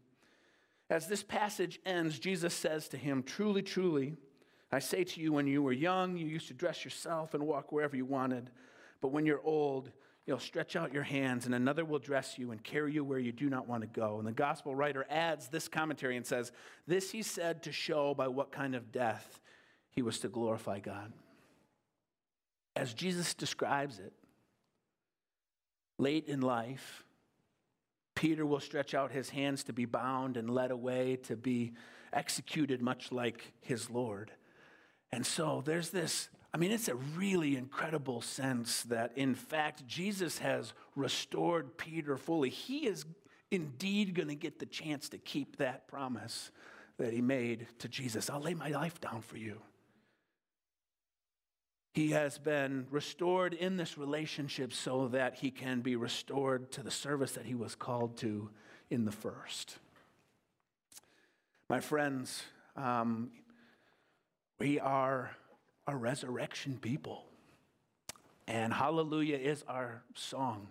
As 0.90 1.06
this 1.06 1.22
passage 1.22 1.80
ends, 1.86 2.18
Jesus 2.18 2.54
says 2.54 2.88
to 2.88 2.96
him, 2.96 3.22
Truly, 3.22 3.62
truly, 3.62 4.16
I 4.70 4.80
say 4.80 5.04
to 5.04 5.20
you, 5.20 5.32
when 5.32 5.46
you 5.46 5.62
were 5.62 5.72
young, 5.72 6.16
you 6.16 6.26
used 6.26 6.48
to 6.48 6.54
dress 6.54 6.84
yourself 6.84 7.34
and 7.34 7.46
walk 7.46 7.72
wherever 7.72 7.96
you 7.96 8.04
wanted. 8.04 8.50
But 9.00 9.08
when 9.12 9.24
you're 9.24 9.40
old, 9.42 9.90
you'll 10.26 10.38
stretch 10.38 10.76
out 10.76 10.92
your 10.92 11.02
hands, 11.02 11.46
and 11.46 11.54
another 11.54 11.84
will 11.84 11.98
dress 11.98 12.38
you 12.38 12.50
and 12.50 12.62
carry 12.62 12.92
you 12.92 13.04
where 13.04 13.18
you 13.18 13.32
do 13.32 13.48
not 13.48 13.68
want 13.68 13.82
to 13.82 13.86
go. 13.86 14.18
And 14.18 14.26
the 14.26 14.32
gospel 14.32 14.74
writer 14.74 15.06
adds 15.08 15.48
this 15.48 15.68
commentary 15.68 16.16
and 16.16 16.26
says, 16.26 16.52
This 16.86 17.10
he 17.10 17.22
said 17.22 17.62
to 17.62 17.72
show 17.72 18.14
by 18.14 18.28
what 18.28 18.52
kind 18.52 18.74
of 18.74 18.92
death 18.92 19.40
he 19.90 20.02
was 20.02 20.18
to 20.20 20.28
glorify 20.28 20.80
God. 20.80 21.12
As 22.76 22.92
Jesus 22.92 23.34
describes 23.34 23.98
it, 23.98 24.12
late 25.98 26.26
in 26.26 26.40
life, 26.40 27.03
Peter 28.24 28.46
will 28.46 28.58
stretch 28.58 28.94
out 28.94 29.12
his 29.12 29.28
hands 29.28 29.64
to 29.64 29.74
be 29.74 29.84
bound 29.84 30.38
and 30.38 30.48
led 30.48 30.70
away 30.70 31.16
to 31.24 31.36
be 31.36 31.74
executed, 32.10 32.80
much 32.80 33.12
like 33.12 33.52
his 33.60 33.90
Lord. 33.90 34.30
And 35.12 35.26
so 35.26 35.62
there's 35.62 35.90
this, 35.90 36.30
I 36.54 36.56
mean, 36.56 36.70
it's 36.70 36.88
a 36.88 36.94
really 36.94 37.54
incredible 37.54 38.22
sense 38.22 38.84
that, 38.84 39.12
in 39.14 39.34
fact, 39.34 39.86
Jesus 39.86 40.38
has 40.38 40.72
restored 40.96 41.76
Peter 41.76 42.16
fully. 42.16 42.48
He 42.48 42.86
is 42.86 43.04
indeed 43.50 44.14
going 44.14 44.28
to 44.28 44.34
get 44.34 44.58
the 44.58 44.64
chance 44.64 45.10
to 45.10 45.18
keep 45.18 45.58
that 45.58 45.86
promise 45.86 46.50
that 46.96 47.12
he 47.12 47.20
made 47.20 47.66
to 47.80 47.88
Jesus 47.88 48.30
I'll 48.30 48.40
lay 48.40 48.54
my 48.54 48.70
life 48.70 49.02
down 49.02 49.20
for 49.20 49.36
you. 49.36 49.60
He 51.94 52.10
has 52.10 52.38
been 52.38 52.88
restored 52.90 53.54
in 53.54 53.76
this 53.76 53.96
relationship 53.96 54.72
so 54.72 55.06
that 55.08 55.36
he 55.36 55.52
can 55.52 55.80
be 55.80 55.94
restored 55.94 56.72
to 56.72 56.82
the 56.82 56.90
service 56.90 57.32
that 57.32 57.46
he 57.46 57.54
was 57.54 57.76
called 57.76 58.16
to 58.18 58.50
in 58.90 59.04
the 59.04 59.12
first. 59.12 59.78
My 61.68 61.78
friends, 61.78 62.42
um, 62.76 63.30
we 64.58 64.80
are 64.80 65.30
a 65.86 65.94
resurrection 65.94 66.78
people. 66.80 67.26
And 68.48 68.74
hallelujah 68.74 69.36
is 69.36 69.64
our 69.68 70.02
song. 70.14 70.66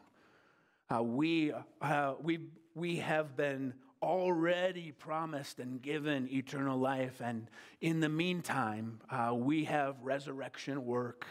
Uh, 0.93 1.03
we, 1.03 1.53
uh, 1.81 2.15
we, 2.21 2.39
we 2.75 2.97
have 2.97 3.37
been 3.37 3.73
already 4.03 4.91
promised 4.91 5.59
and 5.59 5.81
given 5.81 6.27
eternal 6.29 6.77
life. 6.77 7.21
And 7.23 7.49
in 7.81 8.01
the 8.01 8.09
meantime, 8.09 8.99
uh, 9.09 9.33
we 9.33 9.63
have 9.63 9.95
resurrection 10.01 10.85
work 10.85 11.25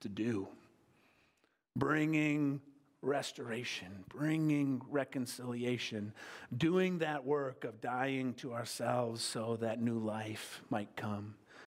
to 0.00 0.08
do, 0.08 0.48
bringing 1.76 2.60
restoration, 3.02 4.04
bringing 4.08 4.80
reconciliation, 4.88 6.14
doing 6.56 6.98
that 6.98 7.24
work 7.24 7.64
of 7.64 7.80
dying 7.80 8.34
to 8.34 8.54
ourselves 8.54 9.22
so 9.24 9.56
that 9.56 9.82
new 9.82 9.98
life 9.98 10.62
might 10.70 10.94
come. 10.96 11.34